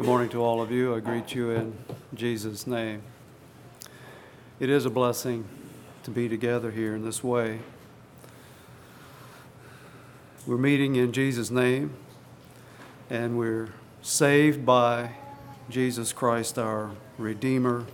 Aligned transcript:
Good 0.00 0.06
morning 0.06 0.30
to 0.30 0.42
all 0.42 0.62
of 0.62 0.72
you. 0.72 0.94
I 0.94 1.00
greet 1.00 1.34
you 1.34 1.50
in 1.50 1.76
Jesus' 2.14 2.66
name. 2.66 3.02
It 4.58 4.70
is 4.70 4.86
a 4.86 4.90
blessing 4.90 5.44
to 6.04 6.10
be 6.10 6.26
together 6.26 6.70
here 6.70 6.96
in 6.96 7.04
this 7.04 7.22
way. 7.22 7.58
We're 10.46 10.56
meeting 10.56 10.96
in 10.96 11.12
Jesus' 11.12 11.50
name, 11.50 11.92
and 13.10 13.36
we're 13.36 13.68
saved 14.00 14.64
by 14.64 15.10
Jesus 15.68 16.14
Christ, 16.14 16.58
our 16.58 16.92
Redeemer, 17.18 17.84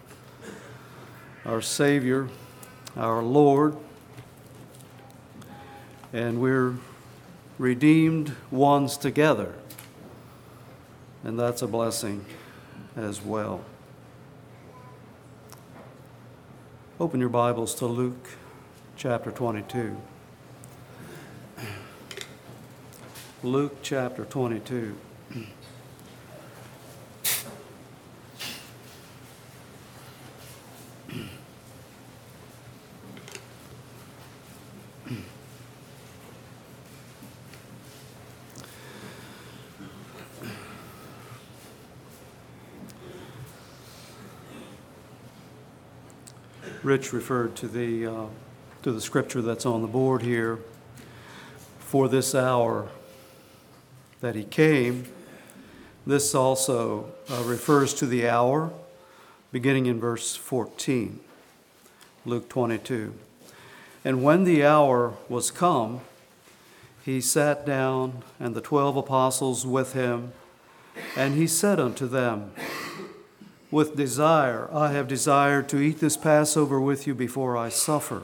our 1.44 1.60
Savior, 1.60 2.28
our 2.96 3.20
Lord, 3.20 3.76
and 6.12 6.40
we're 6.40 6.76
redeemed 7.58 8.36
ones 8.52 8.96
together 8.96 9.56
and 11.26 11.36
that's 11.36 11.60
a 11.60 11.66
blessing 11.66 12.24
as 12.94 13.20
well. 13.20 13.64
Open 17.00 17.18
your 17.18 17.28
Bibles 17.28 17.74
to 17.74 17.86
Luke 17.86 18.28
chapter 18.96 19.32
22. 19.32 19.96
Luke 23.42 23.76
chapter 23.82 24.24
22. 24.24 24.94
Rich 46.86 47.12
referred 47.12 47.56
to 47.56 47.66
the, 47.66 48.06
uh, 48.06 48.26
to 48.82 48.92
the 48.92 49.00
scripture 49.00 49.42
that's 49.42 49.66
on 49.66 49.82
the 49.82 49.88
board 49.88 50.22
here. 50.22 50.60
For 51.80 52.08
this 52.08 52.32
hour 52.32 52.86
that 54.20 54.36
he 54.36 54.44
came, 54.44 55.06
this 56.06 56.32
also 56.32 57.12
uh, 57.28 57.42
refers 57.42 57.92
to 57.94 58.06
the 58.06 58.28
hour 58.28 58.72
beginning 59.50 59.86
in 59.86 59.98
verse 59.98 60.36
14, 60.36 61.18
Luke 62.24 62.48
22. 62.48 63.14
And 64.04 64.22
when 64.22 64.44
the 64.44 64.64
hour 64.64 65.14
was 65.28 65.50
come, 65.50 66.02
he 67.04 67.20
sat 67.20 67.66
down, 67.66 68.22
and 68.38 68.54
the 68.54 68.60
twelve 68.60 68.96
apostles 68.96 69.66
with 69.66 69.94
him, 69.94 70.34
and 71.16 71.34
he 71.34 71.48
said 71.48 71.80
unto 71.80 72.06
them, 72.06 72.52
with 73.70 73.96
desire. 73.96 74.68
I 74.72 74.92
have 74.92 75.08
desired 75.08 75.68
to 75.70 75.80
eat 75.80 76.00
this 76.00 76.16
Passover 76.16 76.80
with 76.80 77.06
you 77.06 77.14
before 77.14 77.56
I 77.56 77.68
suffer. 77.68 78.22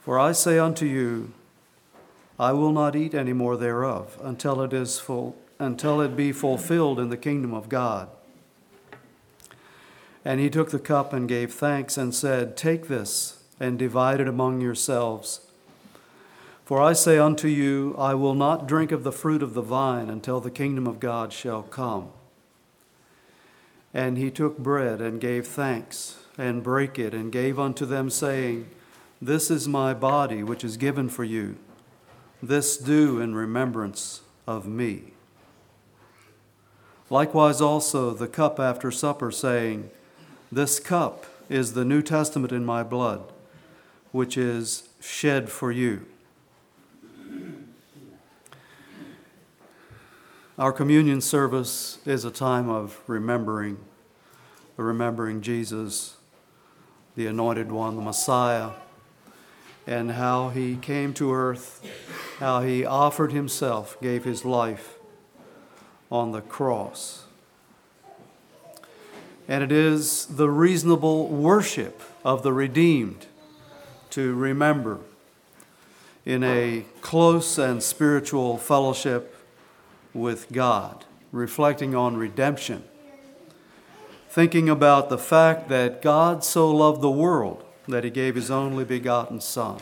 For 0.00 0.18
I 0.18 0.32
say 0.32 0.58
unto 0.58 0.86
you, 0.86 1.32
I 2.38 2.52
will 2.52 2.72
not 2.72 2.94
eat 2.94 3.14
any 3.14 3.32
more 3.32 3.56
thereof 3.56 4.18
until 4.22 4.60
it 4.60 4.72
is 4.72 5.00
full, 5.00 5.36
until 5.58 6.00
it 6.00 6.16
be 6.16 6.32
fulfilled 6.32 7.00
in 7.00 7.08
the 7.08 7.16
kingdom 7.16 7.54
of 7.54 7.68
God. 7.68 8.08
And 10.24 10.40
he 10.40 10.50
took 10.50 10.70
the 10.70 10.78
cup 10.78 11.12
and 11.12 11.28
gave 11.28 11.54
thanks 11.54 11.96
and 11.96 12.14
said, 12.14 12.56
Take 12.56 12.88
this 12.88 13.42
and 13.58 13.78
divide 13.78 14.20
it 14.20 14.28
among 14.28 14.60
yourselves. 14.60 15.40
For 16.64 16.82
I 16.82 16.92
say 16.94 17.16
unto 17.16 17.48
you, 17.48 17.94
I 17.96 18.14
will 18.14 18.34
not 18.34 18.66
drink 18.66 18.90
of 18.92 19.04
the 19.04 19.12
fruit 19.12 19.42
of 19.42 19.54
the 19.54 19.62
vine 19.62 20.10
until 20.10 20.40
the 20.40 20.50
kingdom 20.50 20.86
of 20.86 21.00
God 21.00 21.32
shall 21.32 21.62
come. 21.62 22.10
And 23.96 24.18
he 24.18 24.30
took 24.30 24.58
bread 24.58 25.00
and 25.00 25.18
gave 25.18 25.46
thanks, 25.46 26.18
and 26.36 26.62
brake 26.62 26.98
it, 26.98 27.14
and 27.14 27.32
gave 27.32 27.58
unto 27.58 27.86
them, 27.86 28.10
saying, 28.10 28.68
This 29.22 29.50
is 29.50 29.66
my 29.66 29.94
body, 29.94 30.42
which 30.42 30.62
is 30.62 30.76
given 30.76 31.08
for 31.08 31.24
you. 31.24 31.56
This 32.42 32.76
do 32.76 33.22
in 33.22 33.34
remembrance 33.34 34.20
of 34.46 34.66
me. 34.66 35.14
Likewise, 37.08 37.62
also 37.62 38.10
the 38.10 38.28
cup 38.28 38.60
after 38.60 38.90
supper, 38.90 39.32
saying, 39.32 39.88
This 40.52 40.78
cup 40.78 41.24
is 41.48 41.72
the 41.72 41.84
New 41.86 42.02
Testament 42.02 42.52
in 42.52 42.66
my 42.66 42.82
blood, 42.82 43.22
which 44.12 44.36
is 44.36 44.90
shed 45.00 45.48
for 45.48 45.72
you. 45.72 46.04
Our 50.58 50.72
communion 50.72 51.20
service 51.20 51.98
is 52.06 52.24
a 52.24 52.30
time 52.30 52.70
of 52.70 52.98
remembering, 53.06 53.76
remembering 54.78 55.42
Jesus, 55.42 56.16
the 57.14 57.26
anointed 57.26 57.70
one, 57.70 57.94
the 57.94 58.00
Messiah, 58.00 58.70
and 59.86 60.12
how 60.12 60.48
he 60.48 60.76
came 60.76 61.12
to 61.12 61.30
earth, 61.34 61.86
how 62.38 62.62
he 62.62 62.86
offered 62.86 63.32
himself, 63.32 64.00
gave 64.00 64.24
his 64.24 64.46
life 64.46 64.94
on 66.10 66.32
the 66.32 66.40
cross. 66.40 67.24
And 69.46 69.62
it 69.62 69.70
is 69.70 70.24
the 70.24 70.48
reasonable 70.48 71.28
worship 71.28 72.00
of 72.24 72.42
the 72.42 72.54
redeemed 72.54 73.26
to 74.08 74.34
remember 74.34 75.00
in 76.24 76.42
a 76.42 76.86
close 77.02 77.58
and 77.58 77.82
spiritual 77.82 78.56
fellowship 78.56 79.35
with 80.16 80.50
God, 80.50 81.04
reflecting 81.30 81.94
on 81.94 82.16
redemption, 82.16 82.82
thinking 84.28 84.68
about 84.68 85.08
the 85.10 85.18
fact 85.18 85.68
that 85.68 86.02
God 86.02 86.42
so 86.42 86.70
loved 86.70 87.02
the 87.02 87.10
world 87.10 87.64
that 87.86 88.02
he 88.02 88.10
gave 88.10 88.34
his 88.34 88.50
only 88.50 88.84
begotten 88.84 89.40
Son, 89.40 89.78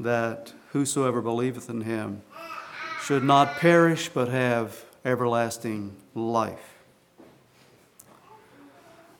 that 0.00 0.54
whosoever 0.72 1.20
believeth 1.20 1.68
in 1.68 1.82
him 1.82 2.22
should 3.02 3.22
not 3.22 3.56
perish 3.56 4.08
but 4.08 4.28
have 4.28 4.84
everlasting 5.04 5.94
life. 6.14 6.78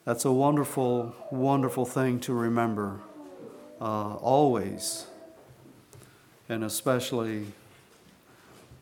That's 0.04 0.24
a 0.24 0.32
wonderful, 0.32 1.14
wonderful 1.30 1.84
thing 1.84 2.20
to 2.20 2.32
remember 2.32 3.00
uh, 3.80 4.14
always, 4.14 5.06
and 6.48 6.64
especially 6.64 7.46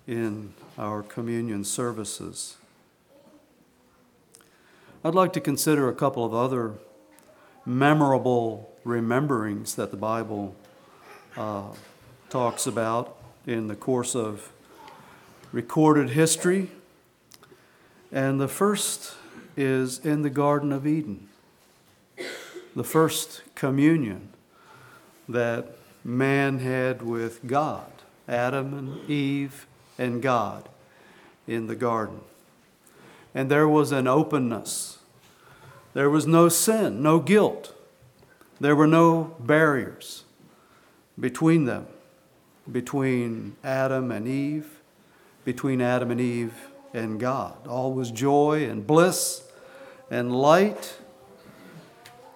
in 0.06 0.54
our 0.78 1.02
communion 1.02 1.64
services. 1.64 2.56
I'd 5.04 5.14
like 5.14 5.32
to 5.32 5.40
consider 5.40 5.88
a 5.88 5.94
couple 5.94 6.24
of 6.24 6.32
other 6.32 6.74
memorable 7.66 8.70
rememberings 8.84 9.74
that 9.74 9.90
the 9.90 9.96
Bible 9.96 10.54
uh, 11.36 11.72
talks 12.30 12.66
about 12.66 13.16
in 13.46 13.66
the 13.66 13.74
course 13.74 14.14
of 14.14 14.52
recorded 15.52 16.10
history. 16.10 16.70
And 18.12 18.40
the 18.40 18.48
first 18.48 19.14
is 19.56 19.98
in 19.98 20.22
the 20.22 20.30
Garden 20.30 20.72
of 20.72 20.86
Eden, 20.86 21.28
the 22.76 22.84
first 22.84 23.42
communion 23.56 24.28
that 25.28 25.76
man 26.04 26.60
had 26.60 27.02
with 27.02 27.46
God, 27.46 27.90
Adam 28.28 28.72
and 28.72 29.10
Eve 29.10 29.66
and 29.98 30.22
God 30.22 30.68
in 31.46 31.66
the 31.66 31.74
garden. 31.74 32.20
And 33.34 33.50
there 33.50 33.68
was 33.68 33.92
an 33.92 34.06
openness. 34.06 34.98
There 35.94 36.08
was 36.08 36.26
no 36.26 36.48
sin, 36.48 37.02
no 37.02 37.18
guilt. 37.18 37.74
There 38.60 38.76
were 38.76 38.86
no 38.86 39.36
barriers 39.40 40.24
between 41.18 41.64
them, 41.64 41.86
between 42.70 43.56
Adam 43.64 44.10
and 44.10 44.26
Eve, 44.26 44.80
between 45.44 45.80
Adam 45.80 46.10
and 46.10 46.20
Eve 46.20 46.54
and 46.92 47.18
God. 47.18 47.66
All 47.66 47.92
was 47.92 48.10
joy 48.10 48.68
and 48.68 48.86
bliss 48.86 49.42
and 50.10 50.34
light. 50.34 50.98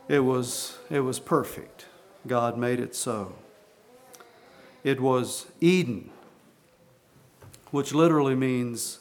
It 0.08 0.20
was, 0.20 0.78
it 0.90 1.00
was 1.00 1.18
perfect. 1.18 1.86
God 2.26 2.56
made 2.56 2.80
it 2.80 2.94
so. 2.94 3.34
It 4.84 5.00
was 5.00 5.46
Eden 5.60 6.10
which 7.72 7.92
literally 7.92 8.36
means 8.36 9.00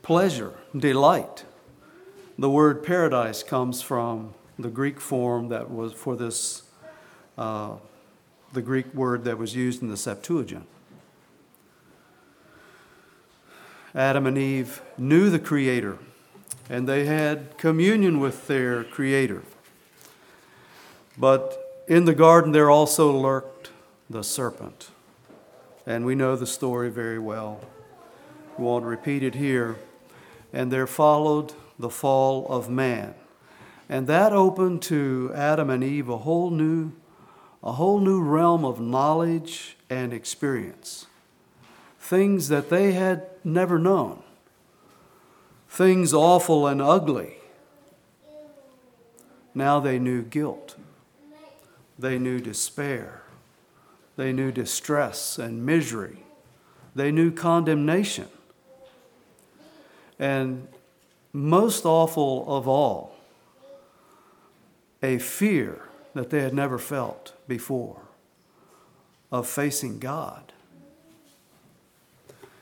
pleasure, 0.00 0.54
delight. 0.74 1.44
The 2.38 2.48
word 2.48 2.82
paradise 2.82 3.42
comes 3.42 3.82
from 3.82 4.32
the 4.58 4.68
Greek 4.68 5.00
form 5.00 5.48
that 5.48 5.70
was 5.70 5.92
for 5.92 6.16
this, 6.16 6.62
uh, 7.36 7.74
the 8.52 8.62
Greek 8.62 8.94
word 8.94 9.24
that 9.24 9.36
was 9.36 9.54
used 9.54 9.82
in 9.82 9.88
the 9.88 9.96
Septuagint. 9.96 10.66
Adam 13.92 14.24
and 14.24 14.38
Eve 14.38 14.80
knew 14.96 15.28
the 15.28 15.38
Creator, 15.40 15.98
and 16.68 16.88
they 16.88 17.06
had 17.06 17.58
communion 17.58 18.20
with 18.20 18.46
their 18.46 18.84
Creator. 18.84 19.42
But 21.18 21.84
in 21.88 22.04
the 22.04 22.14
garden, 22.14 22.52
there 22.52 22.70
also 22.70 23.10
lurked 23.10 23.70
the 24.08 24.22
serpent. 24.22 24.90
And 25.84 26.06
we 26.06 26.14
know 26.14 26.36
the 26.36 26.46
story 26.46 26.88
very 26.88 27.18
well 27.18 27.60
won't 28.60 28.84
repeat 28.84 29.22
it 29.22 29.34
here. 29.34 29.76
and 30.52 30.72
there 30.72 30.86
followed 30.86 31.52
the 31.78 31.90
fall 31.90 32.46
of 32.48 32.68
man. 32.68 33.14
And 33.88 34.06
that 34.06 34.32
opened 34.32 34.82
to 34.82 35.32
Adam 35.34 35.70
and 35.70 35.82
Eve 35.82 36.08
a 36.08 36.18
whole 36.18 36.50
new, 36.50 36.92
a 37.62 37.72
whole 37.72 38.00
new 38.00 38.20
realm 38.20 38.64
of 38.64 38.80
knowledge 38.80 39.76
and 39.88 40.12
experience. 40.12 41.06
Things 41.98 42.48
that 42.48 42.70
they 42.70 42.92
had 42.92 43.26
never 43.44 43.78
known. 43.78 44.22
Things 45.68 46.12
awful 46.12 46.66
and 46.66 46.82
ugly. 46.82 47.36
Now 49.54 49.80
they 49.80 49.98
knew 49.98 50.22
guilt. 50.22 50.76
They 51.98 52.18
knew 52.18 52.40
despair. 52.40 53.22
They 54.16 54.32
knew 54.32 54.52
distress 54.52 55.38
and 55.38 55.64
misery. 55.64 56.24
They 56.94 57.12
knew 57.12 57.30
condemnation. 57.30 58.28
And 60.20 60.68
most 61.32 61.86
awful 61.86 62.44
of 62.46 62.68
all, 62.68 63.16
a 65.02 65.18
fear 65.18 65.88
that 66.14 66.28
they 66.28 66.42
had 66.42 66.52
never 66.52 66.78
felt 66.78 67.32
before 67.48 68.02
of 69.32 69.48
facing 69.48 69.98
God. 69.98 70.52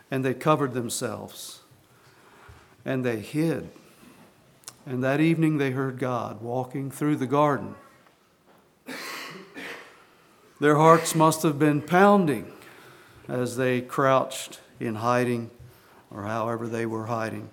And 0.09 0.25
they 0.25 0.35
covered 0.35 0.73
themselves 0.73 1.63
and 2.85 3.05
they 3.05 3.19
hid. 3.19 3.69
And 4.87 5.03
that 5.03 5.21
evening 5.21 5.59
they 5.59 5.73
heard 5.73 5.99
God 5.99 6.41
walking 6.41 6.93
through 6.93 7.17
the 7.17 7.27
garden. 7.27 7.75
Their 10.61 10.77
hearts 10.77 11.15
must 11.15 11.43
have 11.43 11.59
been 11.59 11.83
pounding 11.83 12.53
as 13.27 13.57
they 13.57 13.81
crouched 13.81 14.61
in 14.79 14.97
hiding 14.97 15.51
or 16.11 16.23
however 16.25 16.67
they 16.67 16.87
were 16.87 17.07
hiding. 17.07 17.51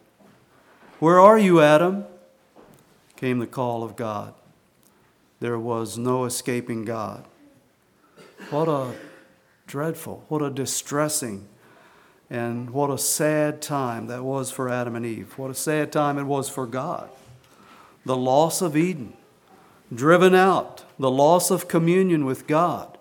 Where 0.99 1.19
are 1.19 1.37
you, 1.37 1.61
Adam? 1.61 2.05
came 3.15 3.39
the 3.39 3.47
call 3.47 3.83
of 3.83 3.95
God. 3.95 4.33
There 5.39 5.59
was 5.59 5.97
no 5.97 6.25
escaping 6.25 6.85
God. 6.85 7.25
What 8.49 8.67
a 8.67 8.93
dreadful, 9.67 10.25
what 10.27 10.41
a 10.41 10.49
distressing, 10.49 11.47
and 12.29 12.69
what 12.69 12.89
a 12.89 12.97
sad 12.97 13.61
time 13.61 14.07
that 14.07 14.23
was 14.23 14.51
for 14.51 14.69
Adam 14.69 14.95
and 14.95 15.05
Eve. 15.05 15.37
What 15.37 15.51
a 15.51 15.55
sad 15.55 15.91
time 15.91 16.17
it 16.17 16.23
was 16.23 16.49
for 16.49 16.65
God. 16.65 17.09
The 18.05 18.17
loss 18.17 18.61
of 18.61 18.75
Eden, 18.77 19.13
driven 19.93 20.35
out, 20.35 20.83
the 20.99 21.11
loss 21.11 21.51
of 21.51 21.67
communion 21.67 22.25
with 22.25 22.47
God. 22.47 22.97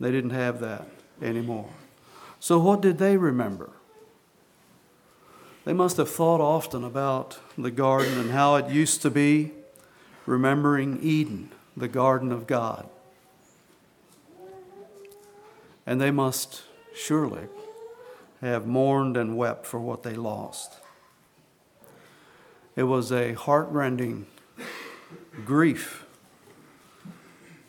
They 0.00 0.10
didn't 0.10 0.30
have 0.30 0.60
that 0.60 0.86
anymore. 1.20 1.70
So, 2.40 2.58
what 2.58 2.80
did 2.80 2.98
they 2.98 3.16
remember? 3.16 3.70
They 5.64 5.72
must 5.72 5.96
have 5.96 6.10
thought 6.10 6.40
often 6.40 6.82
about 6.82 7.38
the 7.56 7.70
garden 7.70 8.18
and 8.18 8.30
how 8.30 8.56
it 8.56 8.68
used 8.68 9.02
to 9.02 9.10
be, 9.10 9.52
remembering 10.26 10.98
Eden, 11.02 11.50
the 11.76 11.88
garden 11.88 12.32
of 12.32 12.46
God. 12.46 12.88
And 15.86 16.00
they 16.00 16.10
must 16.10 16.62
surely 16.94 17.48
have 18.40 18.66
mourned 18.66 19.16
and 19.16 19.36
wept 19.36 19.66
for 19.66 19.78
what 19.78 20.02
they 20.02 20.14
lost. 20.14 20.78
It 22.74 22.84
was 22.84 23.12
a 23.12 23.34
heartrending 23.34 24.26
grief, 25.44 26.06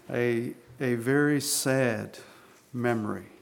a, 0.10 0.54
a 0.80 0.96
very 0.96 1.42
sad 1.42 2.18
memory. 2.72 3.33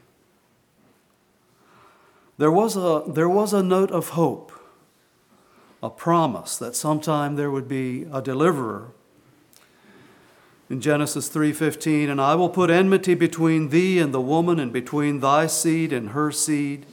There 2.38 2.50
was, 2.50 2.76
a, 2.76 3.02
there 3.06 3.28
was 3.28 3.52
a 3.52 3.62
note 3.62 3.90
of 3.90 4.10
hope, 4.10 4.52
a 5.82 5.90
promise 5.90 6.56
that 6.56 6.74
sometime 6.74 7.36
there 7.36 7.50
would 7.50 7.68
be 7.68 8.06
a 8.12 8.22
deliverer. 8.22 8.92
In 10.70 10.80
Genesis 10.80 11.28
3:15, 11.28 12.08
and 12.08 12.20
I 12.20 12.34
will 12.34 12.48
put 12.48 12.70
enmity 12.70 13.14
between 13.14 13.68
thee 13.68 13.98
and 13.98 14.14
the 14.14 14.20
woman 14.20 14.58
and 14.58 14.72
between 14.72 15.20
thy 15.20 15.46
seed 15.46 15.92
and 15.92 16.10
her 16.10 16.32
seed. 16.32 16.86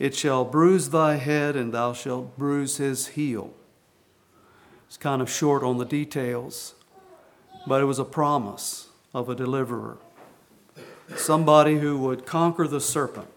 It 0.00 0.14
shall 0.14 0.44
bruise 0.44 0.90
thy 0.90 1.14
head 1.14 1.54
and 1.54 1.72
thou 1.72 1.92
shalt 1.92 2.36
bruise 2.36 2.78
his 2.78 3.08
heel. 3.08 3.54
It's 4.88 4.96
kind 4.96 5.22
of 5.22 5.30
short 5.30 5.62
on 5.62 5.78
the 5.78 5.84
details, 5.84 6.74
but 7.66 7.80
it 7.80 7.84
was 7.84 8.00
a 8.00 8.04
promise 8.04 8.88
of 9.14 9.28
a 9.28 9.34
deliverer. 9.34 9.98
Somebody 11.16 11.78
who 11.78 11.96
would 11.98 12.26
conquer 12.26 12.66
the 12.66 12.80
serpent 12.80 13.35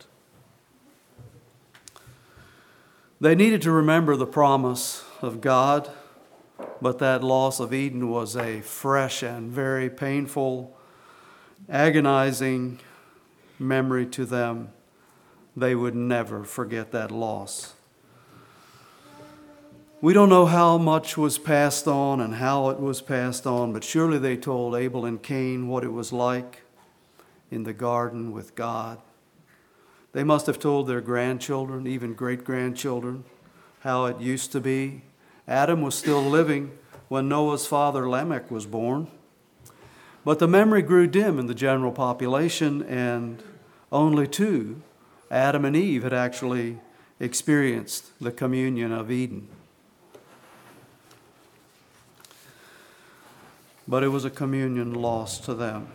They 3.21 3.35
needed 3.35 3.61
to 3.63 3.71
remember 3.73 4.15
the 4.15 4.25
promise 4.25 5.03
of 5.21 5.41
God, 5.41 5.89
but 6.81 6.99
that 6.99 7.21
loss 7.21 7.59
of 7.59 7.73
Eden 7.73 8.09
was 8.09 8.37
a 8.37 8.61
fresh 8.61 9.21
and 9.23 9.51
very 9.51 9.89
painful, 9.89 10.73
agonizing 11.67 12.79
memory 13.59 14.05
to 14.05 14.25
them. 14.25 14.69
They 15.57 15.75
would 15.75 15.95
never 15.95 16.45
forget 16.45 16.93
that 16.93 17.11
loss. 17.11 17.73
We 19.99 20.13
don't 20.13 20.29
know 20.29 20.45
how 20.45 20.77
much 20.77 21.17
was 21.17 21.37
passed 21.37 21.89
on 21.89 22.21
and 22.21 22.35
how 22.35 22.69
it 22.69 22.79
was 22.79 23.01
passed 23.01 23.45
on, 23.45 23.73
but 23.73 23.83
surely 23.83 24.17
they 24.17 24.37
told 24.37 24.75
Abel 24.75 25.03
and 25.03 25.21
Cain 25.21 25.67
what 25.67 25.83
it 25.83 25.91
was 25.91 26.13
like 26.13 26.61
in 27.51 27.63
the 27.63 27.73
garden 27.73 28.31
with 28.31 28.55
God. 28.55 29.01
They 30.11 30.23
must 30.23 30.47
have 30.47 30.59
told 30.59 30.87
their 30.87 31.01
grandchildren, 31.01 31.85
even 31.85 32.13
great 32.13 32.43
grandchildren, 32.43 33.23
how 33.81 34.05
it 34.05 34.19
used 34.19 34.51
to 34.53 34.59
be. 34.59 35.03
Adam 35.47 35.81
was 35.81 35.95
still 35.95 36.21
living 36.21 36.71
when 37.07 37.29
Noah's 37.29 37.67
father 37.67 38.09
Lamech 38.09 38.49
was 38.49 38.65
born. 38.65 39.07
But 40.25 40.39
the 40.39 40.47
memory 40.47 40.81
grew 40.81 41.07
dim 41.07 41.39
in 41.39 41.47
the 41.47 41.53
general 41.53 41.91
population, 41.91 42.83
and 42.83 43.41
only 43.91 44.27
two, 44.27 44.81
Adam 45.31 45.65
and 45.65 45.75
Eve, 45.75 46.03
had 46.03 46.13
actually 46.13 46.79
experienced 47.19 48.11
the 48.19 48.31
communion 48.31 48.91
of 48.91 49.11
Eden. 49.11 49.47
But 53.87 54.03
it 54.03 54.09
was 54.09 54.25
a 54.25 54.29
communion 54.29 54.93
lost 54.93 55.43
to 55.45 55.53
them. 55.53 55.87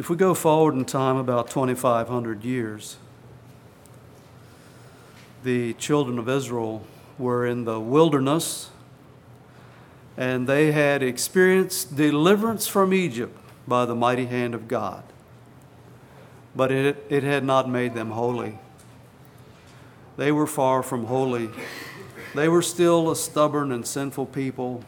If 0.00 0.08
we 0.08 0.16
go 0.16 0.32
forward 0.32 0.76
in 0.76 0.86
time 0.86 1.18
about 1.18 1.50
2,500 1.50 2.42
years, 2.42 2.96
the 5.44 5.74
children 5.74 6.18
of 6.18 6.26
Israel 6.26 6.86
were 7.18 7.44
in 7.44 7.66
the 7.66 7.78
wilderness 7.78 8.70
and 10.16 10.46
they 10.46 10.72
had 10.72 11.02
experienced 11.02 11.96
deliverance 11.96 12.66
from 12.66 12.94
Egypt 12.94 13.38
by 13.68 13.84
the 13.84 13.94
mighty 13.94 14.24
hand 14.24 14.54
of 14.54 14.68
God. 14.68 15.04
But 16.56 16.72
it, 16.72 17.04
it 17.10 17.22
had 17.22 17.44
not 17.44 17.68
made 17.68 17.92
them 17.92 18.12
holy. 18.12 18.58
They 20.16 20.32
were 20.32 20.46
far 20.46 20.82
from 20.82 21.04
holy. 21.04 21.50
They 22.34 22.48
were 22.48 22.62
still 22.62 23.10
a 23.10 23.16
stubborn 23.16 23.70
and 23.70 23.86
sinful 23.86 24.26
people. 24.26 24.82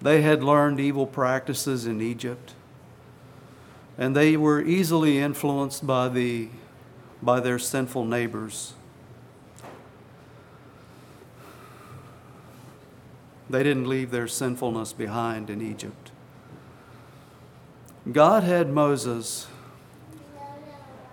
They 0.00 0.22
had 0.22 0.42
learned 0.42 0.80
evil 0.80 1.06
practices 1.06 1.84
in 1.84 2.00
Egypt 2.00 2.54
and 3.98 4.16
they 4.16 4.36
were 4.36 4.60
easily 4.62 5.18
influenced 5.18 5.86
by, 5.86 6.08
the, 6.08 6.48
by 7.22 7.40
their 7.40 7.58
sinful 7.58 8.04
neighbors. 8.04 8.74
They 13.50 13.62
didn't 13.62 13.88
leave 13.88 14.10
their 14.10 14.28
sinfulness 14.28 14.92
behind 14.92 15.50
in 15.50 15.60
Egypt. 15.60 16.10
God 18.10 18.42
had 18.42 18.70
Moses 18.70 19.46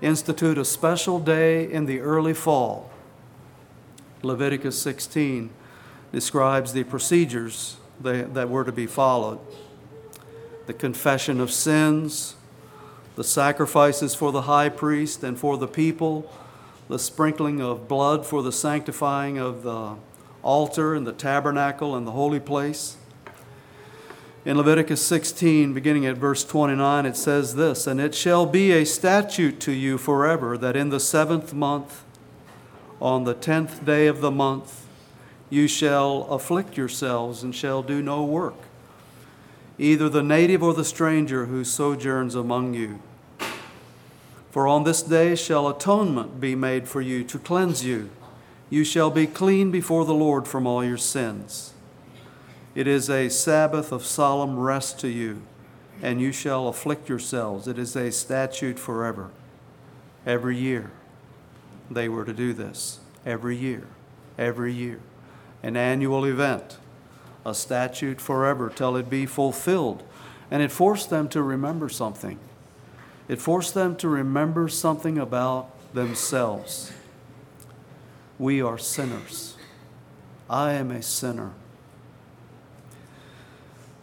institute 0.02 0.58
a 0.58 0.66
special 0.66 1.20
day 1.20 1.70
in 1.70 1.86
the 1.86 2.00
early 2.00 2.34
fall. 2.34 2.90
Leviticus 4.24 4.82
16 4.82 5.50
describes 6.12 6.74
the 6.74 6.84
procedures 6.84 7.78
that 8.02 8.50
were 8.50 8.64
to 8.64 8.72
be 8.72 8.88
followed 8.88 9.40
the 10.70 10.74
confession 10.74 11.42
of 11.42 11.52
sins, 11.52 12.36
the 13.20 13.24
sacrifices 13.26 14.16
for 14.16 14.32
the 14.32 14.44
high 14.44 14.70
priest 14.70 15.26
and 15.26 15.38
for 15.38 15.58
the 15.58 15.68
people, 15.68 16.32
the 16.88 16.98
sprinkling 16.98 17.62
of 17.62 17.86
blood 17.86 18.26
for 18.26 18.42
the 18.42 18.50
sanctifying 18.50 19.38
of 19.38 19.62
the 19.62 19.94
altar 20.42 20.96
and 20.96 21.06
the 21.06 21.12
tabernacle 21.12 21.98
and 21.98 22.08
the 22.08 22.14
holy 22.14 22.40
place. 22.40 22.96
In 24.46 24.56
Leviticus 24.56 25.06
16, 25.06 25.74
beginning 25.74 26.06
at 26.06 26.16
verse 26.16 26.46
29, 26.46 27.06
it 27.06 27.18
says 27.18 27.56
this 27.56 27.88
And 27.88 28.00
it 28.00 28.16
shall 28.16 28.46
be 28.46 28.72
a 28.72 28.86
statute 28.86 29.60
to 29.60 29.74
you 29.74 29.98
forever 29.98 30.58
that 30.58 30.78
in 30.78 30.88
the 30.88 30.98
seventh 31.02 31.54
month, 31.54 32.06
on 33.02 33.26
the 33.26 33.34
tenth 33.34 33.84
day 33.84 34.08
of 34.08 34.22
the 34.22 34.32
month, 34.32 34.88
you 35.50 35.68
shall 35.68 36.22
afflict 36.32 36.78
yourselves 36.78 37.44
and 37.44 37.54
shall 37.54 37.84
do 37.84 38.02
no 38.02 38.24
work, 38.24 38.56
either 39.78 40.08
the 40.08 40.24
native 40.24 40.64
or 40.64 40.74
the 40.74 40.86
stranger 40.86 41.48
who 41.48 41.66
sojourns 41.66 42.34
among 42.34 42.74
you 42.74 43.02
For 44.52 44.68
on 44.68 44.84
this 44.84 45.04
day 45.04 45.36
shall 45.36 45.68
atonement 45.68 46.40
be 46.40 46.56
made 46.56 46.88
for 46.88 47.02
you 47.02 47.24
to 47.26 47.38
cleanse 47.38 47.86
you. 47.86 48.10
You 48.70 48.84
shall 48.84 49.12
be 49.12 49.28
clean 49.28 49.72
before 49.72 50.06
the 50.06 50.14
Lord 50.14 50.48
from 50.48 50.66
all 50.66 50.84
your 50.84 50.98
sins. 50.98 51.74
It 52.76 52.88
is 52.88 53.10
a 53.10 53.30
Sabbath 53.30 53.92
of 53.92 54.06
solemn 54.06 54.60
rest 54.60 55.00
to 55.00 55.08
you, 55.08 55.42
and 56.02 56.22
you 56.22 56.32
shall 56.32 56.68
afflict 56.68 57.10
yourselves. 57.10 57.68
It 57.68 57.78
is 57.78 57.96
a 57.96 58.12
statute 58.12 58.80
forever. 58.80 59.32
Every 60.26 60.58
year 60.58 60.92
they 61.90 62.10
were 62.10 62.26
to 62.26 62.34
do 62.34 62.54
this. 62.54 63.00
Every 63.26 63.56
year. 63.56 63.88
Every 64.38 64.74
year. 64.74 65.00
An 65.62 65.76
annual 65.76 66.26
event. 66.26 66.78
A 67.46 67.54
statute 67.54 68.22
forever 68.22 68.70
till 68.70 68.96
it 68.96 69.10
be 69.10 69.26
fulfilled. 69.26 70.04
And 70.52 70.64
it 70.64 70.72
forced 70.72 71.10
them 71.10 71.28
to 71.30 71.42
remember 71.42 71.90
something. 71.90 72.40
It 73.30 73.40
forced 73.40 73.76
them 73.76 73.96
to 73.98 74.10
remember 74.10 74.68
something 74.68 75.20
about 75.20 75.70
themselves. 75.94 76.92
We 78.40 78.60
are 78.60 78.80
sinners. 78.80 79.56
I 80.50 80.74
am 80.74 80.90
a 80.90 81.04
sinner. 81.04 81.52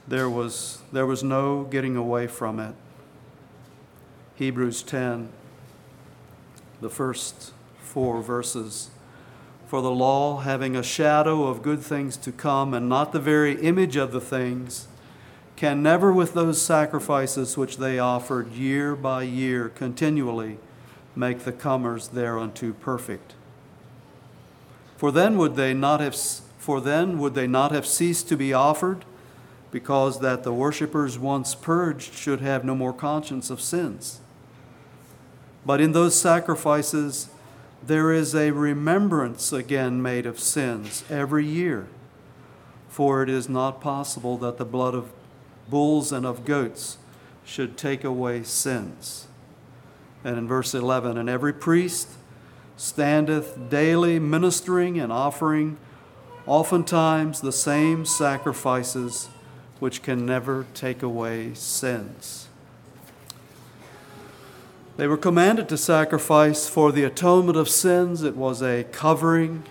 There 0.06 0.30
was, 0.30 0.78
there 0.92 1.06
was 1.06 1.24
no 1.24 1.64
getting 1.64 1.96
away 1.96 2.28
from 2.28 2.60
it. 2.60 2.76
Hebrews 4.36 4.84
10, 4.84 5.30
the 6.80 6.90
first 6.90 7.52
four 7.80 8.22
verses. 8.22 8.90
For 9.66 9.82
the 9.82 9.90
law, 9.90 10.38
having 10.38 10.76
a 10.76 10.84
shadow 10.84 11.48
of 11.48 11.62
good 11.62 11.80
things 11.80 12.16
to 12.18 12.30
come, 12.30 12.72
and 12.72 12.88
not 12.88 13.10
the 13.10 13.18
very 13.18 13.60
image 13.60 13.96
of 13.96 14.12
the 14.12 14.20
things, 14.20 14.86
can 15.56 15.82
never, 15.82 16.12
with 16.12 16.34
those 16.34 16.60
sacrifices 16.60 17.56
which 17.56 17.78
they 17.78 17.98
offered 17.98 18.52
year 18.52 18.94
by 18.94 19.22
year 19.22 19.70
continually, 19.70 20.58
make 21.16 21.40
the 21.40 21.52
comers 21.52 22.08
thereunto 22.08 22.72
perfect. 22.74 23.32
For 24.96 25.10
then 25.10 25.38
would 25.38 25.56
they 25.56 25.72
not 25.72 26.00
have, 26.00 26.14
for 26.58 26.80
then 26.80 27.18
would 27.18 27.34
they 27.34 27.46
not 27.46 27.72
have 27.72 27.86
ceased 27.86 28.28
to 28.28 28.36
be 28.36 28.52
offered, 28.52 29.04
because 29.70 30.20
that 30.20 30.42
the 30.42 30.52
worshippers 30.52 31.18
once 31.18 31.54
purged 31.54 32.14
should 32.14 32.40
have 32.40 32.64
no 32.64 32.74
more 32.74 32.92
conscience 32.92 33.50
of 33.50 33.60
sins. 33.60 34.20
But 35.64 35.80
in 35.80 35.92
those 35.92 36.18
sacrifices, 36.18 37.28
there 37.82 38.12
is 38.12 38.34
a 38.34 38.52
remembrance 38.52 39.52
again 39.52 40.00
made 40.00 40.24
of 40.26 40.38
sins 40.38 41.04
every 41.10 41.44
year. 41.44 41.88
For 42.88 43.22
it 43.22 43.28
is 43.28 43.48
not 43.48 43.80
possible 43.80 44.38
that 44.38 44.56
the 44.56 44.64
blood 44.64 44.94
of 44.94 45.10
bulls 45.68 46.12
and 46.12 46.24
of 46.26 46.44
goats 46.44 46.98
should 47.44 47.76
take 47.76 48.04
away 48.04 48.42
sins. 48.42 49.28
And 50.24 50.36
in 50.36 50.48
verse 50.48 50.74
11, 50.74 51.16
and 51.16 51.28
every 51.28 51.52
priest 51.52 52.08
standeth 52.76 53.70
daily 53.70 54.18
ministering 54.18 54.98
and 54.98 55.12
offering 55.12 55.78
oftentimes 56.46 57.40
the 57.40 57.52
same 57.52 58.04
sacrifices 58.04 59.28
which 59.78 60.02
can 60.02 60.24
never 60.26 60.66
take 60.74 61.02
away 61.02 61.54
sins. 61.54 62.48
They 64.96 65.06
were 65.06 65.18
commanded 65.18 65.68
to 65.68 65.76
sacrifice 65.76 66.68
for 66.68 66.90
the 66.90 67.04
atonement 67.04 67.58
of 67.58 67.68
sins. 67.68 68.22
It 68.22 68.34
was 68.34 68.62
a 68.62 68.84
covering. 68.84 69.64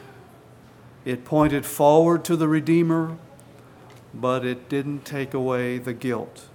It 1.04 1.26
pointed 1.26 1.66
forward 1.66 2.24
to 2.26 2.36
the 2.36 2.48
Redeemer 2.48 3.18
but 4.16 4.46
it 4.46 4.70
didn't 4.70 5.04
take 5.06 5.34
away 5.34 5.78
the 5.78 5.94
guilt, 5.94 6.48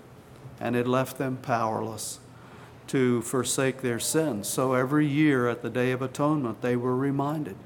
and 0.59 0.75
it 0.75 0.87
left 0.87 1.19
them 1.19 1.37
powerless 1.37 2.19
to 2.87 3.23
forsake 3.23 3.83
their 3.83 4.01
sins. 4.01 4.49
So 4.49 4.75
every 4.75 5.07
year 5.07 5.47
at 5.49 5.63
the 5.63 5.71
Day 5.71 5.93
of 5.93 6.03
Atonement, 6.03 6.63
they 6.63 6.75
were 6.75 6.97
reminded 6.97 7.57